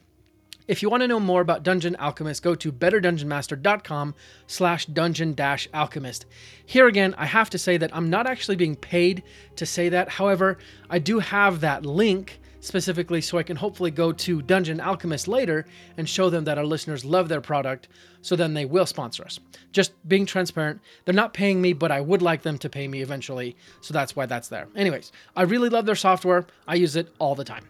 If 0.67 0.81
you 0.81 0.89
want 0.89 0.99
to 1.01 1.07
know 1.07 1.19
more 1.19 1.39
about 1.39 1.63
Dungeon 1.63 1.95
Alchemist, 1.95 2.43
go 2.43 2.53
to 2.53 2.73
betterdungeonmaster.com 2.73 4.15
slash 4.47 4.85
dungeon 4.85 5.33
dash 5.33 5.69
alchemist. 5.73 6.25
Here 6.65 6.87
again, 6.87 7.15
I 7.17 7.25
have 7.25 7.49
to 7.51 7.57
say 7.57 7.77
that 7.77 7.95
I'm 7.95 8.09
not 8.09 8.27
actually 8.27 8.57
being 8.57 8.75
paid 8.75 9.23
to 9.55 9.65
say 9.65 9.87
that. 9.87 10.09
However, 10.09 10.57
I 10.89 10.99
do 10.99 11.19
have 11.19 11.61
that 11.61 11.85
link 11.85 12.41
specifically 12.59 13.21
so 13.21 13.37
I 13.37 13.43
can 13.43 13.57
hopefully 13.57 13.91
go 13.91 14.11
to 14.11 14.41
Dungeon 14.41 14.79
Alchemist 14.79 15.27
later 15.27 15.65
and 15.97 16.07
show 16.07 16.29
them 16.29 16.43
that 16.45 16.57
our 16.57 16.65
listeners 16.65 17.05
love 17.05 17.29
their 17.29 17.41
product, 17.41 17.87
so 18.21 18.35
then 18.35 18.53
they 18.53 18.65
will 18.65 18.85
sponsor 18.85 19.23
us. 19.23 19.39
Just 19.71 19.93
being 20.07 20.25
transparent, 20.25 20.81
they're 21.05 21.13
not 21.13 21.33
paying 21.33 21.61
me, 21.61 21.73
but 21.73 21.91
I 21.91 22.01
would 22.01 22.21
like 22.21 22.41
them 22.41 22.57
to 22.59 22.69
pay 22.69 22.87
me 22.87 23.01
eventually, 23.01 23.55
so 23.81 23.93
that's 23.93 24.15
why 24.15 24.25
that's 24.25 24.49
there. 24.49 24.67
Anyways, 24.75 25.11
I 25.35 25.43
really 25.43 25.69
love 25.69 25.85
their 25.85 25.95
software, 25.95 26.45
I 26.67 26.75
use 26.75 26.95
it 26.95 27.13
all 27.19 27.35
the 27.35 27.43
time. 27.43 27.65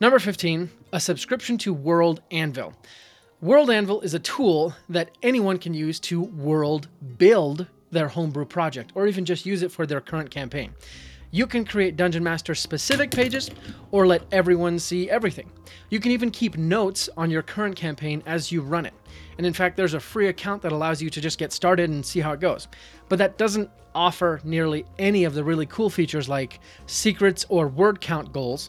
Number 0.00 0.18
15, 0.18 0.70
a 0.92 1.00
subscription 1.00 1.58
to 1.58 1.72
World 1.72 2.22
Anvil. 2.30 2.74
World 3.40 3.70
Anvil 3.70 4.00
is 4.02 4.14
a 4.14 4.18
tool 4.20 4.74
that 4.88 5.10
anyone 5.22 5.58
can 5.58 5.74
use 5.74 5.98
to 6.00 6.22
world 6.22 6.88
build 7.18 7.66
their 7.90 8.08
homebrew 8.08 8.44
project 8.44 8.92
or 8.94 9.06
even 9.06 9.24
just 9.24 9.46
use 9.46 9.62
it 9.62 9.70
for 9.70 9.86
their 9.86 10.00
current 10.00 10.30
campaign. 10.30 10.74
You 11.34 11.46
can 11.46 11.64
create 11.64 11.96
Dungeon 11.96 12.22
Master 12.22 12.54
specific 12.54 13.10
pages 13.10 13.50
or 13.90 14.06
let 14.06 14.22
everyone 14.32 14.78
see 14.78 15.08
everything. 15.08 15.50
You 15.88 15.98
can 15.98 16.12
even 16.12 16.30
keep 16.30 16.58
notes 16.58 17.08
on 17.16 17.30
your 17.30 17.40
current 17.40 17.74
campaign 17.74 18.22
as 18.26 18.52
you 18.52 18.60
run 18.60 18.84
it. 18.84 18.92
And 19.38 19.46
in 19.46 19.54
fact, 19.54 19.78
there's 19.78 19.94
a 19.94 20.00
free 20.00 20.28
account 20.28 20.60
that 20.60 20.72
allows 20.72 21.00
you 21.00 21.08
to 21.08 21.22
just 21.22 21.38
get 21.38 21.50
started 21.50 21.88
and 21.88 22.04
see 22.04 22.20
how 22.20 22.32
it 22.32 22.40
goes. 22.40 22.68
But 23.08 23.18
that 23.18 23.38
doesn't 23.38 23.70
offer 23.94 24.42
nearly 24.44 24.84
any 24.98 25.24
of 25.24 25.32
the 25.32 25.42
really 25.42 25.64
cool 25.64 25.88
features 25.88 26.28
like 26.28 26.60
secrets 26.84 27.46
or 27.48 27.66
word 27.66 28.02
count 28.02 28.30
goals. 28.34 28.68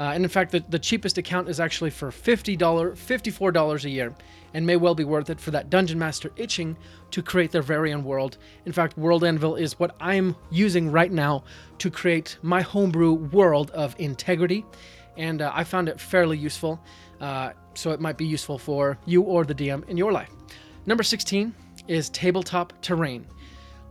Uh, 0.00 0.12
and 0.14 0.24
in 0.24 0.30
fact, 0.30 0.50
the, 0.50 0.64
the 0.70 0.78
cheapest 0.78 1.18
account 1.18 1.46
is 1.46 1.60
actually 1.60 1.90
for 1.90 2.10
$50, 2.10 2.56
$54 2.56 3.84
a 3.84 3.90
year, 3.90 4.14
and 4.54 4.66
may 4.66 4.76
well 4.76 4.94
be 4.94 5.04
worth 5.04 5.28
it 5.28 5.38
for 5.38 5.50
that 5.50 5.68
Dungeon 5.68 5.98
Master 5.98 6.32
itching 6.36 6.74
to 7.10 7.22
create 7.22 7.52
their 7.52 7.60
very 7.60 7.92
own 7.92 8.02
world. 8.02 8.38
In 8.64 8.72
fact, 8.72 8.96
World 8.96 9.24
Anvil 9.24 9.56
is 9.56 9.78
what 9.78 9.94
I'm 10.00 10.34
using 10.50 10.90
right 10.90 11.12
now 11.12 11.44
to 11.78 11.90
create 11.90 12.38
my 12.40 12.62
homebrew 12.62 13.12
world 13.12 13.72
of 13.72 13.94
integrity, 13.98 14.64
and 15.18 15.42
uh, 15.42 15.52
I 15.54 15.64
found 15.64 15.86
it 15.86 16.00
fairly 16.00 16.38
useful, 16.38 16.80
uh, 17.20 17.52
so 17.74 17.90
it 17.90 18.00
might 18.00 18.16
be 18.16 18.24
useful 18.24 18.56
for 18.58 18.96
you 19.04 19.20
or 19.20 19.44
the 19.44 19.54
DM 19.54 19.86
in 19.86 19.98
your 19.98 20.12
life. 20.12 20.30
Number 20.86 21.02
16 21.02 21.54
is 21.88 22.08
tabletop 22.08 22.72
terrain. 22.80 23.26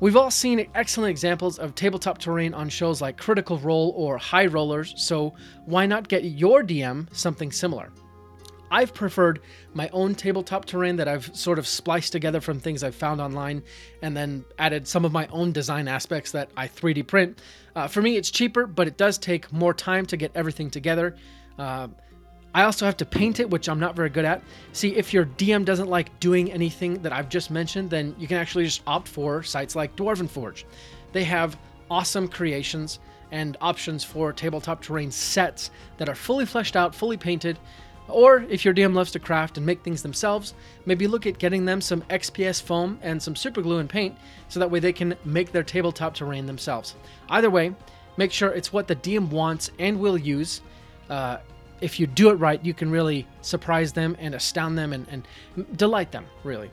We've 0.02 0.16
all 0.16 0.32
seen 0.32 0.66
excellent 0.76 1.12
examples 1.12 1.60
of 1.60 1.76
tabletop 1.76 2.20
terrain 2.20 2.54
on 2.54 2.70
shows 2.70 3.02
like 3.02 3.18
Critical 3.18 3.58
Role 3.58 3.94
or 3.98 4.18
High 4.18 4.46
Rollers, 4.46 4.94
so 4.96 5.34
why 5.66 5.88
not 5.88 6.08
get 6.08 6.24
your 6.24 6.64
DM 6.64 7.14
something 7.14 7.52
similar? 7.52 7.92
I've 8.72 8.94
preferred 8.94 9.42
my 9.74 9.90
own 9.90 10.16
tabletop 10.16 10.64
terrain 10.64 10.96
that 10.98 11.10
I've 11.10 11.36
sort 11.36 11.60
of 11.60 11.68
spliced 11.68 12.14
together 12.14 12.40
from 12.40 12.62
things 12.62 12.82
I've 12.82 12.96
found 12.96 13.20
online 13.20 13.62
and 14.02 14.16
then 14.16 14.46
added 14.58 14.88
some 14.88 15.04
of 15.04 15.12
my 15.12 15.28
own 15.28 15.52
design 15.52 15.90
aspects 15.90 16.32
that 16.32 16.50
I 16.56 16.70
3D 16.70 17.06
print. 17.06 17.42
Uh, 17.76 17.88
for 17.88 18.02
me, 18.02 18.16
it's 18.16 18.32
cheaper, 18.32 18.68
but 18.68 18.88
it 18.88 18.96
does 18.96 19.18
take 19.18 19.52
more 19.52 19.74
time 19.74 20.06
to 20.06 20.18
get 20.18 20.32
everything 20.34 20.70
together. 20.70 21.18
Uh, 21.58 21.90
I 22.54 22.64
also 22.64 22.86
have 22.86 22.98
to 22.98 23.06
paint 23.06 23.40
it, 23.40 23.50
which 23.50 23.70
I'm 23.70 23.80
not 23.80 23.96
very 23.96 24.10
good 24.10 24.26
at. 24.26 24.42
See, 24.74 24.96
if 24.96 25.14
your 25.14 25.26
DM 25.26 25.66
doesn't 25.66 25.90
like 25.90 26.20
doing 26.20 26.52
anything 26.52 27.02
that 27.04 27.14
I've 27.14 27.30
just 27.30 27.52
mentioned, 27.52 27.90
then 27.90 28.16
you 28.18 28.28
can 28.28 28.38
actually 28.38 28.66
just 28.66 28.82
opt 28.88 29.08
for 29.08 29.44
sites 29.44 29.76
like 29.76 29.96
Dwarven 29.96 30.30
Forge. 30.30 30.66
They 31.12 31.24
have 31.26 31.58
awesome 31.92 32.28
creations 32.28 33.00
and 33.32 33.58
options 33.62 34.04
for 34.04 34.34
tabletop 34.34 34.82
terrain 34.82 35.12
sets 35.12 35.70
that 35.98 36.10
are 36.10 36.16
fully 36.16 36.46
fleshed 36.46 36.76
out, 36.76 36.96
fully 36.96 37.18
painted. 37.18 37.60
Or 38.08 38.44
if 38.50 38.66
your 38.66 38.74
DM 38.74 38.96
loves 38.96 39.12
to 39.12 39.20
craft 39.20 39.58
and 39.58 39.66
make 39.66 39.84
things 39.84 40.02
themselves, 40.02 40.56
maybe 40.88 41.06
look 41.06 41.28
at 41.28 41.38
getting 41.38 41.66
them 41.66 41.80
some 41.80 42.02
XPS 42.04 42.60
foam 42.60 42.98
and 43.04 43.22
some 43.22 43.36
super 43.36 43.62
glue 43.62 43.78
and 43.78 43.88
paint 43.90 44.18
so 44.48 44.60
that 44.60 44.72
way 44.72 44.80
they 44.80 44.94
can 44.94 45.16
make 45.24 45.52
their 45.52 45.62
tabletop 45.62 46.16
terrain 46.16 46.48
themselves. 46.48 46.96
Either 47.30 47.52
way, 47.52 47.76
make 48.18 48.32
sure 48.32 48.50
it's 48.50 48.74
what 48.74 48.88
the 48.88 48.96
DM 48.96 49.30
wants 49.30 49.70
and 49.78 50.00
will 50.00 50.18
use. 50.18 50.62
Uh, 51.08 51.38
if 51.82 52.00
you 52.00 52.08
do 52.08 52.30
it 52.30 52.36
right, 52.36 52.64
you 52.64 52.74
can 52.74 52.92
really 52.92 53.28
surprise 53.42 53.94
them 53.94 54.16
and 54.20 54.36
astound 54.36 54.76
them 54.76 54.94
and, 54.94 55.08
and 55.10 55.78
delight 55.78 56.12
them, 56.12 56.26
really. 56.44 56.72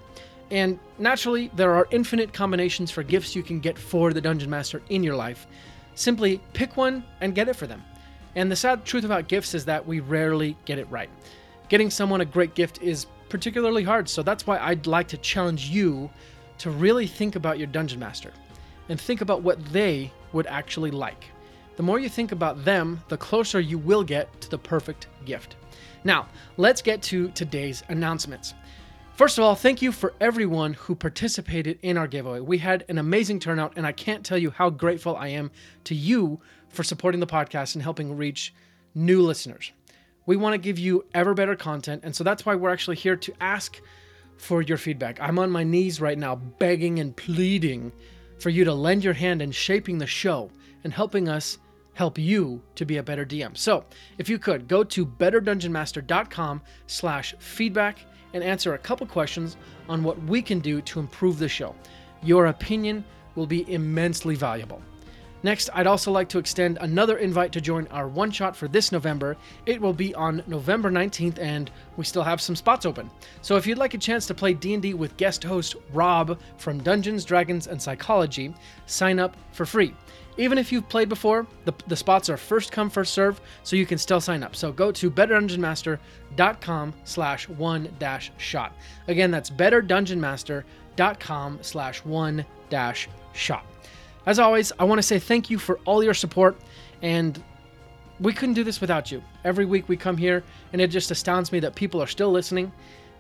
And 0.51 0.79
naturally, 0.99 1.51
there 1.55 1.75
are 1.75 1.89
infinite 1.91 2.33
combinations 2.33 2.91
for 2.91 3.03
gifts 3.03 3.35
you 3.35 3.43
can 3.43 3.61
get 3.61 3.79
for 3.79 4.13
the 4.13 4.21
Dungeon 4.21 4.51
Master 4.51 4.83
in 4.89 5.03
your 5.03 5.17
life. 5.17 5.47
Simply 5.95 6.41
pick 6.53 6.77
one 6.77 7.05
and 7.21 7.35
get 7.35 7.49
it 7.49 7.57
for 7.57 7.67
them. 7.67 7.83
And 8.37 8.51
the 8.51 8.57
sad 8.57 8.85
truth 8.85 9.05
about 9.05 9.29
gifts 9.29 9.55
is 9.55 9.65
that 9.65 9.87
we 9.87 10.01
rarely 10.01 10.57
get 10.65 10.79
it 10.79 10.89
right. 10.91 11.11
Getting 11.69 11.91
someone 11.91 12.21
a 12.21 12.25
great 12.25 12.55
gift 12.55 12.81
is 12.83 13.07
particularly 13.29 13.83
hard, 13.83 14.09
so 14.09 14.23
that's 14.23 14.47
why 14.47 14.59
I'd 14.59 14.87
like 14.87 15.09
to 15.09 15.17
challenge 15.17 15.69
you 15.69 16.11
to 16.59 16.71
really 16.71 17.07
think 17.07 17.35
about 17.35 17.59
your 17.59 17.67
Dungeon 17.67 17.99
Master 17.99 18.33
and 18.89 19.01
think 19.01 19.21
about 19.21 19.43
what 19.43 19.65
they 19.73 20.13
would 20.33 20.47
actually 20.47 20.91
like. 20.91 21.25
The 21.77 21.83
more 21.83 21.99
you 21.99 22.09
think 22.09 22.33
about 22.33 22.65
them, 22.65 23.03
the 23.09 23.19
closer 23.19 23.61
you 23.61 23.79
will 23.79 24.03
get 24.03 24.41
to 24.41 24.51
the 24.51 24.59
perfect 24.59 25.09
gift. 25.27 25.57
Now, 26.05 26.29
let's 26.57 26.81
get 26.81 27.03
to 27.03 27.29
today's 27.31 27.83
announcements. 27.89 28.55
First 29.15 29.39
of 29.39 29.45
all, 29.45 29.55
thank 29.55 29.83
you 29.83 29.93
for 29.93 30.15
everyone 30.21 30.73
who 30.75 30.95
participated 30.95 31.79
in 31.83 31.97
our 31.97 32.07
giveaway. 32.07 32.41
We 32.41 32.59
had 32.59 32.85
an 32.89 32.99
amazing 32.99 33.41
turnout, 33.41 33.75
and 33.77 33.87
I 33.87 33.93
can't 33.93 34.25
tell 34.25 34.39
you 34.39 34.51
how 34.51 34.71
grateful 34.71 35.17
I 35.17 35.29
am 35.29 35.51
to 35.85 35.95
you 35.95 36.41
for 36.69 36.83
supporting 36.83 37.21
the 37.21 37.27
podcast 37.27 37.75
and 37.75 37.83
helping 37.83 38.17
reach 38.17 38.55
new 38.95 39.23
listeners. 39.23 39.73
We 40.25 40.37
want 40.37 40.55
to 40.55 40.59
give 40.59 40.79
you 40.79 41.05
ever 41.15 41.35
better 41.35 41.57
content, 41.57 42.03
and 42.05 42.17
so 42.17 42.25
that's 42.25 42.45
why 42.47 42.55
we're 42.55 42.73
actually 42.73 42.97
here 42.97 43.17
to 43.17 43.33
ask 43.41 43.81
for 44.37 44.63
your 44.63 44.79
feedback. 44.79 45.21
I'm 45.21 45.39
on 45.39 45.51
my 45.51 45.65
knees 45.65 46.01
right 46.01 46.19
now, 46.19 46.37
begging 46.37 46.99
and 47.01 47.17
pleading 47.17 47.93
for 48.39 48.51
you 48.51 48.65
to 48.65 48.75
lend 48.75 49.05
your 49.05 49.15
hand 49.15 49.41
in 49.41 49.51
shaping 49.51 49.99
the 49.99 50.07
show 50.07 50.51
and 50.85 50.93
helping 50.93 51.29
us 51.29 51.59
help 51.97 52.19
you 52.19 52.63
to 52.75 52.85
be 52.85 52.99
a 52.99 53.03
better 53.03 53.25
DM. 53.25 53.57
So, 53.57 53.85
if 54.19 54.29
you 54.29 54.39
could 54.39 54.69
go 54.69 54.85
to 54.85 55.07
betterdungeonmaster.com 55.07 56.61
slash 56.87 57.35
feedback 57.39 58.05
and 58.35 58.45
answer 58.45 58.75
a 58.75 58.79
couple 58.79 59.07
questions 59.07 59.57
on 59.89 60.05
what 60.05 60.23
we 60.25 60.43
can 60.43 60.61
do 60.61 60.83
to 60.83 61.01
improve 61.01 61.39
the 61.39 61.49
show. 61.49 61.75
Your 62.23 62.47
opinion 62.47 63.03
will 63.35 63.47
be 63.47 63.71
immensely 63.73 64.35
valuable. 64.35 64.83
Next, 65.43 65.71
I'd 65.75 65.87
also 65.87 66.11
like 66.11 66.29
to 66.31 66.39
extend 66.39 66.79
another 66.81 67.19
invite 67.19 67.53
to 67.53 67.61
join 67.61 67.87
our 67.89 68.09
one 68.09 68.31
shot 68.31 68.57
for 68.57 68.69
this 68.69 68.91
November. 68.91 69.37
It 69.67 69.81
will 69.81 69.93
be 69.93 70.15
on 70.15 70.43
November 70.47 70.91
19th 70.91 71.39
and 71.39 71.71
we 71.97 72.05
still 72.05 72.23
have 72.23 72.41
some 72.41 72.57
spots 72.57 72.87
open. 72.87 73.11
So 73.43 73.57
if 73.57 73.67
you'd 73.67 73.79
like 73.79 73.95
a 73.95 73.99
chance 73.99 74.27
to 74.27 74.35
play 74.35 74.55
D&D 74.55 74.95
with 74.95 75.17
guest 75.17 75.45
host 75.45 75.77
Rob 75.93 76.39
from 76.57 76.83
Dungeons, 76.83 77.25
Dragons 77.25 77.67
and 77.67 77.81
Psychology, 77.81 78.55
sign 78.87 79.19
up 79.19 79.37
for 79.53 79.67
free. 79.67 79.95
Even 80.39 80.59
if 80.59 80.71
you've 80.71 80.87
played 80.89 81.09
before, 81.09 81.47
the, 81.65 81.73
the 81.87 81.97
spots 81.97 82.29
are 82.29 82.37
first 82.37 82.73
come, 82.73 82.91
first 82.91 83.15
serve, 83.15 83.41
so 83.63 83.77
you 83.77 83.87
can 83.87 83.99
still 83.99 84.21
sign 84.21 84.43
up. 84.43 84.55
So 84.55 84.71
go 84.71 84.93
to 84.93 85.11
betterdungeonmaster.com 85.11 86.95
slash 87.05 87.49
one 87.49 87.89
dash 87.99 88.31
shot. 88.37 88.75
Again, 89.09 89.31
that's 89.31 89.49
betterdungeonmaster.com 89.49 91.59
slash 91.63 92.05
one 92.05 92.45
dash 92.69 93.09
shot. 93.33 93.65
As 94.27 94.41
always, 94.41 94.73
I 94.79 94.85
want 94.85 94.99
to 94.99 95.05
say 95.05 95.21
thank 95.21 95.51
you 95.51 95.59
for 95.59 95.79
all 95.85 96.03
your 96.03 96.15
support, 96.15 96.57
and 97.01 97.43
we 98.19 98.33
couldn't 98.33 98.55
do 98.55 98.65
this 98.65 98.81
without 98.81 99.13
you. 99.13 99.23
Every 99.45 99.65
week 99.65 99.89
we 99.89 99.97
come 99.97 100.17
here, 100.17 100.43
and 100.73 100.83
it 100.83 100.89
just 100.89 101.13
astounds 101.13 101.53
me 101.53 101.61
that 101.61 101.77
people 101.77 102.03
are 102.03 102.09
still 102.09 102.33
listening. 102.33 102.73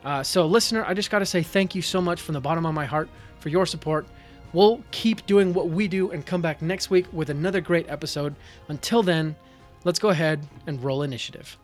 Uh, 0.04 0.24
so, 0.24 0.46
listener, 0.46 0.84
I 0.84 0.94
just 0.94 1.10
got 1.10 1.20
to 1.20 1.26
say 1.26 1.42
thank 1.42 1.76
you 1.76 1.82
so 1.82 2.00
much 2.00 2.20
from 2.20 2.32
the 2.32 2.40
bottom 2.40 2.66
of 2.66 2.74
my 2.74 2.84
heart 2.84 3.08
for 3.38 3.50
your 3.50 3.66
support. 3.66 4.06
We'll 4.52 4.82
keep 4.90 5.26
doing 5.26 5.54
what 5.54 5.68
we 5.68 5.86
do 5.86 6.10
and 6.10 6.26
come 6.26 6.42
back 6.42 6.60
next 6.60 6.90
week 6.90 7.06
with 7.12 7.30
another 7.30 7.60
great 7.60 7.88
episode. 7.88 8.34
Until 8.68 9.02
then, 9.02 9.36
let's 9.84 9.98
go 10.00 10.08
ahead 10.08 10.40
and 10.66 10.82
roll 10.82 11.02
initiative. 11.02 11.56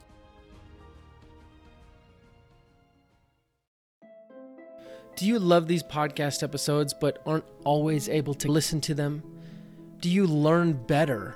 Do 5.17 5.27
you 5.27 5.39
love 5.39 5.69
these 5.69 5.83
podcast 5.83 6.43
episodes 6.43 6.95
but 6.95 7.23
aren't 7.27 7.45
always 7.65 8.09
able 8.09 8.35
to 8.35 8.51
listen 8.51 8.81
to 8.83 8.95
them? 8.95 9.23
Do 10.03 10.11
you 10.11 10.27
learn 10.27 10.73
better 10.73 11.35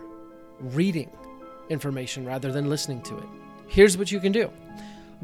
reading 0.59 1.11
information 1.69 2.27
rather 2.27 2.51
than 2.51 2.69
listening 2.69 3.01
to 3.03 3.17
it? 3.17 3.29
Here's 3.69 3.97
what 3.97 4.11
you 4.11 4.19
can 4.19 4.33
do. 4.33 4.51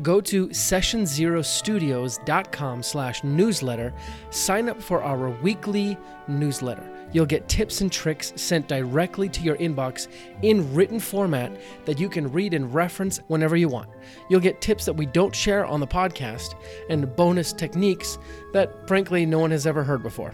Go 0.01 0.21
to 0.21 0.47
sessionzerostudios.com 0.47 2.83
slash 2.85 3.25
newsletter. 3.25 3.93
Sign 4.31 4.69
up 4.69 4.81
for 4.81 5.03
our 5.03 5.31
weekly 5.43 5.99
newsletter. 6.29 6.89
You'll 7.13 7.27
get 7.27 7.49
tips 7.49 7.81
and 7.81 7.91
tricks 7.91 8.33
sent 8.37 8.69
directly 8.69 9.29
to 9.31 9.43
your 9.43 9.57
inbox 9.57 10.07
in 10.43 10.73
written 10.73 11.01
format 11.01 11.51
that 11.85 11.99
you 11.99 12.09
can 12.09 12.31
read 12.31 12.55
and 12.55 12.73
reference 12.73 13.19
whenever 13.27 13.57
you 13.57 13.69
want. 13.69 13.91
You'll 14.31 14.39
get 14.39 14.61
tips 14.61 14.85
that 14.85 14.93
we 14.93 15.07
don't 15.07 15.35
share 15.35 15.67
on 15.67 15.81
the 15.81 15.89
podcast 15.89 16.55
and 16.89 17.17
bonus 17.17 17.53
techniques 17.53 18.19
that 18.53 18.87
frankly 18.87 19.27
no 19.27 19.41
one 19.41 19.51
has 19.51 19.67
ever 19.67 19.83
heard 19.83 20.05
before 20.05 20.33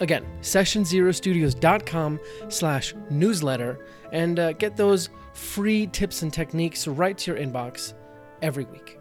again 0.00 0.24
sessionzerostudios.com 0.40 2.20
slash 2.48 2.94
newsletter 3.10 3.84
and 4.12 4.38
uh, 4.38 4.52
get 4.52 4.76
those 4.76 5.10
free 5.34 5.86
tips 5.86 6.22
and 6.22 6.32
techniques 6.32 6.86
right 6.86 7.16
to 7.18 7.32
your 7.32 7.40
inbox 7.40 7.94
every 8.42 8.64
week. 8.64 8.97